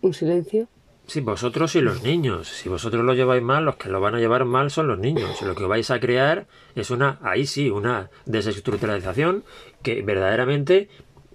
un 0.00 0.14
silencio. 0.14 0.66
Sí, 1.06 1.20
vosotros 1.20 1.74
y 1.74 1.80
los 1.80 2.02
niños. 2.02 2.48
Si 2.48 2.68
vosotros 2.68 3.02
lo 3.04 3.14
lleváis 3.14 3.42
mal, 3.42 3.64
los 3.64 3.76
que 3.76 3.88
lo 3.88 4.00
van 4.00 4.14
a 4.14 4.18
llevar 4.18 4.44
mal 4.44 4.70
son 4.70 4.88
los 4.88 4.98
niños. 4.98 5.40
Lo 5.40 5.54
que 5.54 5.64
vais 5.64 5.90
a 5.90 6.00
crear 6.00 6.46
es 6.74 6.90
una, 6.90 7.18
ahí 7.22 7.46
sí, 7.46 7.70
una 7.70 8.10
desestructuralización 8.26 9.42
que 9.82 10.02
verdaderamente 10.02 10.90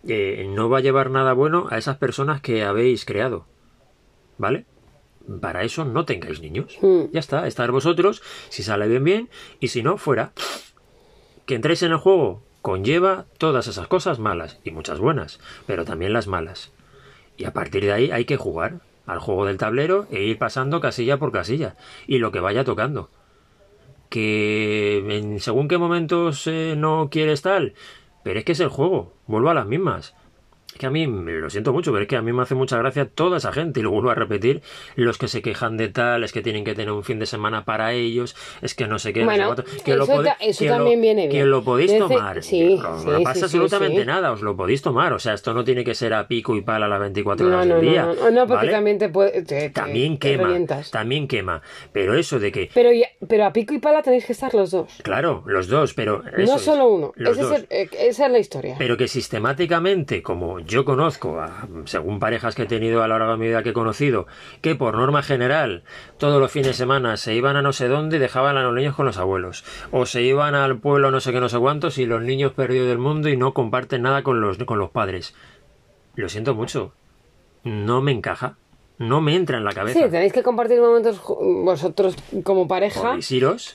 eh, 0.08 0.46
no 0.48 0.70
va 0.70 0.78
a 0.78 0.82
llevar 0.82 1.10
nada 1.10 1.34
bueno 1.34 1.68
a 1.72 1.80
esas 1.80 1.98
personas 1.98 2.40
que 2.40 2.64
habéis 2.64 3.04
creado. 3.04 3.48
¿Vale? 4.38 4.66
Para 5.42 5.64
eso 5.64 5.86
no 5.86 6.06
tengáis 6.06 6.40
niños. 6.40 6.78
Hmm. 6.80 7.06
Ya 7.12 7.20
está, 7.20 7.48
estar 7.48 7.72
vosotros, 7.72 8.22
si 8.50 8.62
sale 8.62 8.88
bien, 8.88 9.04
bien, 9.04 9.30
y 9.60 9.70
si 9.70 9.82
no, 9.82 9.98
fuera. 9.98 10.34
Que 11.48 11.56
entréis 11.56 11.82
en 11.82 11.94
el 11.94 11.98
juego 11.98 12.44
conlleva 12.64 13.26
todas 13.38 13.68
esas 13.68 13.88
cosas 13.88 14.20
malas, 14.20 14.58
y 14.64 14.72
muchas 14.72 14.98
buenas, 14.98 15.42
pero 15.68 15.84
también 15.84 16.14
las 16.14 16.28
malas. 16.28 16.72
Y 17.38 17.44
a 17.44 17.52
partir 17.52 17.84
de 17.84 17.92
ahí 17.92 18.10
hay 18.10 18.24
que 18.24 18.38
jugar 18.38 18.80
al 19.06 19.20
juego 19.20 19.46
del 19.46 19.58
tablero 19.58 20.08
e 20.10 20.24
ir 20.24 20.40
pasando 20.40 20.80
casilla 20.80 21.20
por 21.20 21.34
casilla, 21.34 21.76
y 22.08 22.20
lo 22.20 22.32
que 22.32 22.40
vaya 22.40 22.64
tocando. 22.64 23.10
Que 24.08 25.04
en 25.10 25.42
según 25.42 25.68
qué 25.68 25.78
momentos 25.78 26.48
eh, 26.48 26.76
no 26.78 27.10
quieres 27.12 27.42
tal, 27.42 27.74
pero 28.24 28.40
es 28.40 28.46
que 28.46 28.54
es 28.54 28.60
el 28.62 28.70
juego, 28.70 29.12
vuelvo 29.28 29.50
a 29.50 29.56
las 29.56 29.68
mismas 29.68 30.16
que 30.78 30.86
a 30.86 30.90
mí, 30.90 31.06
lo 31.06 31.50
siento 31.50 31.74
mucho, 31.74 31.92
pero 31.92 32.04
es 32.04 32.08
que 32.08 32.16
a 32.16 32.22
mí 32.22 32.34
me 32.34 32.42
hace 32.42 32.56
mucha 32.56 32.78
gracia 32.78 33.06
toda 33.06 33.38
esa 33.38 33.52
gente, 33.52 33.80
y 33.80 33.84
lo 33.84 33.92
vuelvo 33.92 34.10
a 34.10 34.16
repetir, 34.16 34.62
los 34.96 35.18
que 35.18 35.28
se 35.28 35.42
quejan 35.42 35.78
de 35.78 35.90
tal, 35.90 36.24
es 36.24 36.32
que 36.32 36.42
tienen 36.42 36.64
que 36.64 36.76
tener 36.76 36.92
un 36.92 37.04
fin 37.04 37.20
de 37.20 37.26
semana 37.26 37.66
para 37.66 37.94
ellos, 37.94 38.36
es 38.62 38.76
que 38.76 38.88
no 38.88 39.00
sé 39.00 39.14
qué, 39.14 39.24
bueno, 39.24 39.56
que 39.84 39.94
eso, 39.94 40.66
lo 40.66 40.72
también 40.72 41.02
viene 41.02 41.28
bien. 41.28 41.42
Que 41.42 41.46
lo 41.46 41.64
podéis 41.64 41.98
tomar, 41.98 42.38
no, 42.38 43.24
pasa 43.24 43.46
absolutamente 43.46 44.06
nada, 44.06 44.32
os 44.32 44.42
lo 44.42 44.56
podéis 44.56 44.82
tomar, 44.82 45.14
o 45.14 45.20
sea, 45.20 45.34
esto 45.34 45.54
no 45.54 45.64
tiene 45.64 45.84
que 45.84 45.96
ser 45.96 46.14
a 46.14 46.28
pico 46.28 46.56
y 46.56 46.62
pala 46.62 46.88
las 46.88 47.00
24 47.00 47.48
horas 47.48 47.68
del 47.68 47.82
día. 47.82 48.06
No, 48.06 48.32
no, 48.32 48.48
porque 48.48 48.70
también 48.70 48.98
te 48.98 49.10
puede... 49.10 49.70
también 49.72 50.18
quema, 50.18 50.58
también 50.92 51.28
quema, 51.28 51.62
pero 51.92 52.16
eso 52.16 52.40
de 52.40 52.52
que... 52.52 52.70
Pero, 52.74 52.90
pero 53.28 53.46
a 53.46 53.54
pico 53.54 53.74
y 53.74 53.80
pala 53.80 54.02
tenéis 54.02 54.26
que 54.26 54.34
estar 54.34 54.54
los 54.54 54.72
dos. 54.72 54.92
Claro, 55.04 55.44
los 55.46 55.68
dos, 55.68 55.94
pero... 55.94 56.24
no 56.38 56.58
solo 56.58 56.88
uno, 56.88 57.14
eh, 57.70 57.90
esa 58.00 58.26
es 58.26 58.32
la 58.32 58.40
historia. 58.40 58.76
Pero 58.78 58.98
que 58.98 59.08
sistemáticamente, 59.08 60.22
como 60.22 60.60
yo 60.66 60.86
conozco, 60.86 61.44
según 61.86 62.20
parejas 62.20 62.56
que 62.56 62.64
he 62.64 62.68
tenido 62.68 63.04
a 63.04 63.08
lo 63.08 63.18
largo 63.18 63.34
de 63.34 63.40
mi 63.40 63.48
vida 63.48 63.64
que 63.64 63.70
he 63.70 63.74
conocido, 63.74 64.28
que 64.62 64.76
por 64.76 64.96
norma 64.96 65.22
general 65.22 65.84
todos 66.18 66.40
los 66.40 66.52
fines 66.52 66.68
de 66.68 66.74
semana 66.74 67.18
se 67.18 67.36
iban 67.36 67.56
a 67.56 67.62
no 67.62 67.74
sé 67.74 67.88
dónde 67.88 68.18
y 68.18 68.20
dejaban 68.20 68.58
a 68.58 68.64
los 68.64 68.74
niños 68.74 68.96
con 68.96 69.06
los 69.06 69.18
abuelos, 69.18 69.64
o 69.92 70.06
se 70.06 70.22
iban 70.22 70.56
al 70.56 70.80
pueblo 70.80 71.12
no 71.12 71.20
sé 71.20 71.32
qué 71.32 71.40
no 71.40 71.50
sé 71.50 71.60
cuántos 71.60 71.98
y 71.98 72.06
los 72.06 72.22
niños 72.22 72.54
perdidos 72.54 72.88
del 72.88 72.98
mundo 72.98 73.30
y 73.30 73.38
no 73.38 73.54
comparten 73.54 74.02
nada 74.02 74.24
con 74.24 74.42
los, 74.42 74.58
con 74.60 74.80
los 74.80 74.92
padres. 74.92 75.36
Lo 76.16 76.30
siento 76.30 76.54
mucho, 76.56 76.94
no 77.64 78.02
me 78.02 78.12
encaja 78.12 78.58
no 79.08 79.22
me 79.22 79.36
entra 79.36 79.58
en 79.58 79.64
la 79.64 79.72
cabeza. 79.72 80.00
Sí, 80.00 80.10
tenéis 80.10 80.34
que 80.34 80.44
compartir 80.44 80.80
momentos 80.80 81.22
vosotros 81.26 82.16
como 82.44 82.68
pareja. 82.68 83.18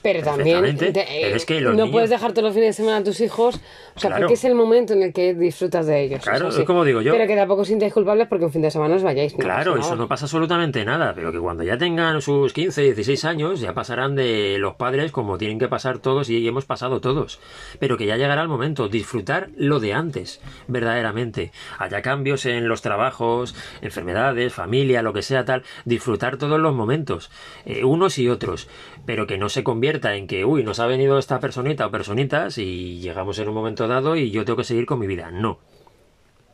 pero 0.01 0.23
también 0.23 0.65
es 0.65 1.45
que 1.45 1.61
no 1.61 1.91
puedes 1.91 2.09
dejar 2.09 2.31
todos 2.31 2.45
los 2.45 2.53
fines 2.53 2.69
de 2.69 2.73
semana 2.73 2.97
a 2.97 3.03
tus 3.03 3.19
hijos. 3.21 3.59
O 3.95 3.99
sea, 3.99 4.15
porque 4.15 4.33
es 4.33 4.43
el 4.45 4.55
momento 4.55 4.93
en 4.93 5.03
el 5.03 5.13
que 5.13 5.33
disfrutas 5.33 5.85
de 5.85 6.03
ellos. 6.03 6.23
Claro, 6.23 6.49
es 6.49 6.59
como 6.65 6.83
digo 6.83 7.01
yo. 7.01 7.11
Pero 7.11 7.27
que 7.27 7.35
tampoco 7.35 7.65
sintáis 7.65 7.93
culpables 7.93 8.27
porque 8.27 8.45
un 8.45 8.51
fin 8.51 8.61
de 8.61 8.71
semana 8.71 8.95
os 8.95 9.03
vayáis. 9.03 9.33
claro, 9.33 9.77
eso 9.77 9.95
no 9.95 10.07
pasa 10.07 10.25
absolutamente 10.25 10.85
nada. 10.85 11.13
Pero 11.13 11.31
que 11.31 11.39
cuando 11.39 11.63
ya 11.63 11.77
tengan 11.77 12.21
sus 12.21 12.53
15, 12.53 12.81
16 12.81 13.25
años, 13.25 13.59
ya 13.59 13.73
pasarán 13.73 14.15
de 14.15 14.57
los 14.59 14.75
padres 14.75 15.11
como 15.11 15.37
tienen 15.37 15.59
que 15.59 15.67
pasar 15.67 15.99
todos 15.99 16.29
y 16.29 16.47
hemos 16.47 16.65
pasado 16.65 17.01
todos. 17.01 17.39
Pero 17.79 17.97
que 17.97 18.05
ya 18.05 18.17
llegará 18.17 18.41
el 18.41 18.47
momento. 18.47 18.87
Disfrutar 18.87 19.49
lo 19.55 19.79
de 19.79 19.93
antes, 19.93 20.41
verdaderamente. 20.67 21.51
Haya 21.77 22.01
cambios 22.01 22.45
en 22.45 22.67
los 22.67 22.81
trabajos, 22.81 23.55
enfermedades, 23.81 24.53
familia, 24.53 25.01
lo 25.01 25.13
que 25.13 25.18
sea 25.21 25.45
tal, 25.45 25.63
disfrutar 25.85 26.37
todos 26.37 26.59
los 26.59 26.73
momentos, 26.73 27.31
eh, 27.65 27.83
unos 27.83 28.17
y 28.17 28.29
otros, 28.29 28.67
pero 29.05 29.27
que 29.27 29.37
no 29.37 29.49
se 29.49 29.63
convierta 29.63 30.15
en 30.15 30.27
que, 30.27 30.45
uy, 30.45 30.63
nos 30.63 30.79
ha 30.79 30.87
venido 30.87 31.17
esta 31.17 31.39
personita 31.39 31.87
o 31.87 31.91
personitas 31.91 32.57
y 32.57 32.99
llegamos 32.99 33.39
en 33.39 33.49
un 33.49 33.55
momento 33.55 33.87
dado 33.87 34.15
y 34.15 34.31
yo 34.31 34.45
tengo 34.45 34.57
que 34.57 34.63
seguir 34.63 34.85
con 34.85 34.99
mi 34.99 35.07
vida. 35.07 35.31
No. 35.31 35.59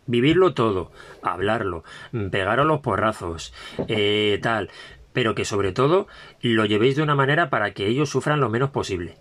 Vivirlo 0.08 0.54
todo, 0.54 0.91
hablarlo, 1.23 1.84
pegaros 2.32 2.67
los 2.67 2.82
porrazos, 2.82 3.54
eh, 3.88 4.39
tal, 4.41 4.69
pero 5.13 5.34
que 5.34 5.45
sobre 5.45 5.71
todo 5.71 6.08
lo 6.41 6.65
llevéis 6.65 6.95
de 6.95 7.01
una 7.04 7.15
manera 7.15 7.49
para 7.49 7.73
que 7.73 7.88
ellos 7.88 8.10
sufran 8.10 8.39
lo 8.39 8.49
menos 8.49 8.69
posible 8.69 9.17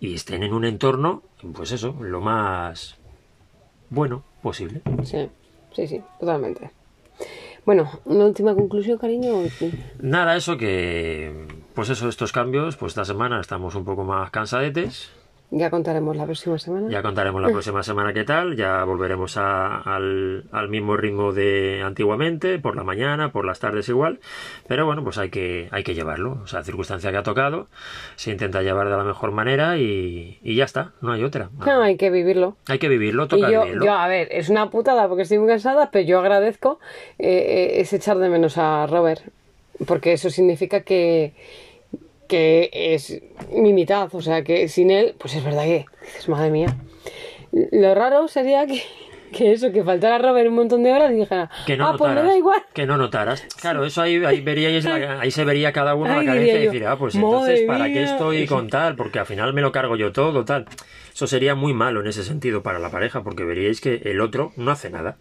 y 0.00 0.14
estén 0.14 0.42
en 0.42 0.52
un 0.52 0.64
entorno, 0.64 1.22
pues 1.54 1.72
eso, 1.72 1.96
lo 2.00 2.20
más 2.20 2.98
bueno 3.88 4.24
posible. 4.42 4.82
Sí, 5.04 5.28
sí, 5.72 5.86
sí, 5.86 6.02
totalmente. 6.20 6.70
Bueno, 7.66 7.90
una 8.04 8.26
última 8.26 8.54
conclusión, 8.54 8.96
cariño. 8.96 9.42
Nada, 9.98 10.36
eso 10.36 10.56
que, 10.56 11.48
pues 11.74 11.90
eso, 11.90 12.08
estos 12.08 12.30
cambios, 12.30 12.76
pues 12.76 12.92
esta 12.92 13.04
semana 13.04 13.40
estamos 13.40 13.74
un 13.74 13.84
poco 13.84 14.04
más 14.04 14.30
cansadetes. 14.30 15.10
Ya 15.50 15.70
contaremos 15.70 16.16
la 16.16 16.24
próxima 16.24 16.58
semana. 16.58 16.88
Ya 16.90 17.02
contaremos 17.02 17.40
la 17.40 17.48
próxima 17.52 17.82
semana 17.82 18.12
qué 18.12 18.24
tal. 18.24 18.56
Ya 18.56 18.82
volveremos 18.84 19.36
al, 19.36 20.44
mismo 20.68 20.96
ritmo 20.96 21.32
de 21.32 21.82
antiguamente, 21.84 22.58
por 22.58 22.74
la 22.76 22.82
mañana, 22.82 23.30
por 23.30 23.44
las 23.44 23.60
tardes 23.60 23.88
igual. 23.88 24.18
Pero 24.66 24.86
bueno, 24.86 25.04
pues 25.04 25.18
hay 25.18 25.30
que, 25.30 25.68
hay 25.70 25.84
que 25.84 25.94
llevarlo. 25.94 26.40
O 26.42 26.46
sea, 26.46 26.64
circunstancia 26.64 27.10
que 27.12 27.18
ha 27.18 27.22
tocado, 27.22 27.68
se 28.16 28.32
intenta 28.32 28.62
llevar 28.62 28.88
de 28.88 28.96
la 28.96 29.04
mejor 29.04 29.30
manera 29.30 29.78
y, 29.78 30.38
ya 30.42 30.64
está, 30.64 30.92
no 31.00 31.12
hay 31.12 31.22
otra. 31.22 31.50
No, 31.64 31.82
hay 31.82 31.96
que 31.96 32.10
vivirlo. 32.10 32.56
Hay 32.66 32.78
que 32.78 32.88
vivirlo, 32.88 33.28
toca 33.28 33.50
yo, 33.50 33.62
vivirlo. 33.62 33.84
Yo, 33.84 33.92
a 33.92 34.08
ver, 34.08 34.28
es 34.32 34.48
una 34.48 34.70
putada 34.70 35.06
porque 35.08 35.22
estoy 35.22 35.38
muy 35.38 35.48
cansada, 35.48 35.90
pero 35.90 36.06
yo 36.06 36.18
agradezco 36.18 36.80
eh, 37.18 37.28
eh, 37.28 37.80
ese 37.80 37.96
echar 37.96 38.18
de 38.18 38.28
menos 38.28 38.58
a 38.58 38.86
Robert. 38.86 39.22
Porque 39.86 40.14
eso 40.14 40.30
significa 40.30 40.80
que 40.80 41.34
que 42.28 42.70
es 42.72 43.20
mi 43.52 43.72
mitad, 43.72 44.08
o 44.14 44.20
sea 44.20 44.42
que 44.42 44.68
sin 44.68 44.90
él, 44.90 45.14
pues 45.18 45.34
es 45.34 45.44
verdad 45.44 45.64
que 45.64 45.86
dices, 46.04 46.28
madre 46.28 46.50
mía. 46.50 46.76
Lo 47.52 47.94
raro 47.94 48.28
sería 48.28 48.66
que, 48.66 48.82
que 49.32 49.52
eso, 49.52 49.72
que 49.72 49.82
faltara 49.82 50.18
Robert 50.18 50.48
un 50.48 50.56
montón 50.56 50.82
de 50.82 50.92
horas 50.92 51.12
y 51.12 51.16
dijera, 51.16 51.50
que 51.66 51.76
no 51.76 51.88
ah, 51.88 51.94
pues 51.96 52.14
me 52.14 52.22
da 52.22 52.36
igual. 52.36 52.62
Que 52.72 52.86
no 52.86 52.96
notaras. 52.96 53.46
Claro, 53.60 53.84
eso 53.84 54.02
ahí, 54.02 54.22
ahí, 54.24 54.40
veríais 54.40 54.84
ahí 54.86 55.30
se 55.30 55.44
vería 55.44 55.72
cada 55.72 55.94
uno 55.94 56.08
la 56.08 56.24
carencia 56.24 56.58
y 56.58 56.66
decir, 56.66 56.86
ah, 56.86 56.96
pues 56.96 57.14
entonces, 57.14 57.62
¿para 57.62 57.86
qué 57.86 58.04
estoy 58.04 58.46
con 58.46 58.68
tal? 58.68 58.96
Porque 58.96 59.18
al 59.18 59.26
final 59.26 59.52
me 59.52 59.62
lo 59.62 59.72
cargo 59.72 59.96
yo 59.96 60.12
todo, 60.12 60.44
tal. 60.44 60.66
Eso 61.12 61.26
sería 61.26 61.54
muy 61.54 61.72
malo 61.72 62.00
en 62.00 62.08
ese 62.08 62.24
sentido 62.24 62.62
para 62.62 62.78
la 62.78 62.90
pareja, 62.90 63.22
porque 63.22 63.44
veríais 63.44 63.80
que 63.80 64.02
el 64.04 64.20
otro 64.20 64.52
no 64.56 64.70
hace 64.70 64.90
nada. 64.90 65.16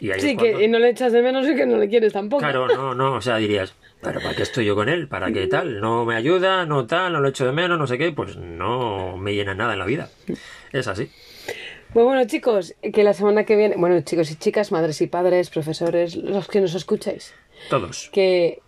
Y 0.00 0.10
sí, 0.18 0.36
que 0.36 0.66
no 0.66 0.78
le 0.78 0.88
echas 0.88 1.12
de 1.12 1.20
menos 1.22 1.46
y 1.46 1.54
que 1.54 1.66
no 1.66 1.76
le 1.76 1.88
quieres 1.88 2.12
tampoco. 2.12 2.40
Claro, 2.40 2.66
no, 2.66 2.94
no, 2.94 3.14
o 3.14 3.20
sea, 3.20 3.36
dirías, 3.36 3.74
pero 4.00 4.20
¿para 4.20 4.34
qué 4.34 4.42
estoy 4.42 4.64
yo 4.64 4.74
con 4.74 4.88
él? 4.88 5.08
¿Para 5.08 5.30
qué 5.30 5.46
tal? 5.46 5.80
¿No 5.80 6.06
me 6.06 6.16
ayuda? 6.16 6.64
¿No 6.64 6.86
tal? 6.86 7.12
¿No 7.12 7.20
lo 7.20 7.28
echo 7.28 7.44
de 7.44 7.52
menos? 7.52 7.78
No 7.78 7.86
sé 7.86 7.98
qué. 7.98 8.10
Pues 8.10 8.36
no 8.36 9.18
me 9.18 9.34
llena 9.34 9.54
nada 9.54 9.74
en 9.74 9.78
la 9.78 9.84
vida. 9.84 10.08
Es 10.72 10.88
así. 10.88 11.10
Pues 11.92 12.04
bueno, 12.06 12.24
chicos, 12.26 12.74
que 12.94 13.02
la 13.04 13.12
semana 13.12 13.44
que 13.44 13.56
viene, 13.56 13.74
bueno, 13.76 14.00
chicos 14.00 14.30
y 14.30 14.36
chicas, 14.36 14.72
madres 14.72 15.00
y 15.02 15.06
padres, 15.06 15.50
profesores, 15.50 16.16
los 16.16 16.48
que 16.48 16.60
nos 16.60 16.74
escucháis. 16.74 17.34
Todos. 17.68 18.08
Que... 18.12 18.62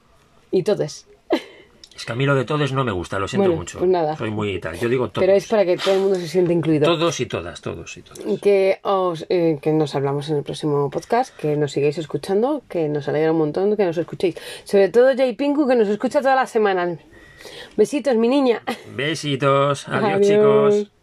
Y 0.50 0.64
todos. 0.64 1.06
Es 1.94 2.04
que 2.04 2.12
a 2.12 2.14
mí 2.14 2.24
lo 2.26 2.34
de 2.34 2.44
todos 2.44 2.72
no 2.72 2.84
me 2.84 2.92
gusta, 2.92 3.18
lo 3.18 3.28
siento 3.28 3.52
mucho. 3.52 3.78
Pues 3.78 3.90
nada. 3.90 4.16
Soy 4.16 4.30
muy 4.30 4.58
tal. 4.60 4.78
Yo 4.78 4.88
digo 4.88 5.08
todos. 5.08 5.24
Pero 5.24 5.36
es 5.36 5.46
para 5.46 5.64
que 5.64 5.76
todo 5.76 5.94
el 5.94 6.00
mundo 6.00 6.14
se 6.16 6.28
sienta 6.28 6.52
incluido. 6.52 6.86
Todos 6.86 7.20
y 7.20 7.26
todas, 7.26 7.60
todos 7.60 7.96
y 7.96 8.02
todas. 8.02 8.40
Que, 8.40 8.78
os, 8.82 9.26
eh, 9.28 9.58
que 9.60 9.72
nos 9.72 9.94
hablamos 9.94 10.30
en 10.30 10.38
el 10.38 10.42
próximo 10.42 10.90
podcast, 10.90 11.36
que 11.36 11.56
nos 11.56 11.72
sigáis 11.72 11.98
escuchando, 11.98 12.62
que 12.68 12.88
nos 12.88 13.08
alegra 13.08 13.32
un 13.32 13.38
montón 13.38 13.76
que 13.76 13.84
nos 13.84 13.98
escuchéis. 13.98 14.36
Sobre 14.64 14.88
todo 14.88 15.14
Jay 15.16 15.34
Pinku, 15.34 15.68
que 15.68 15.76
nos 15.76 15.88
escucha 15.88 16.20
toda 16.20 16.34
la 16.34 16.46
semana. 16.46 16.96
Besitos, 17.76 18.16
mi 18.16 18.28
niña. 18.28 18.62
Besitos. 18.94 19.88
Adiós. 19.88 20.20
chicos. 20.26 21.01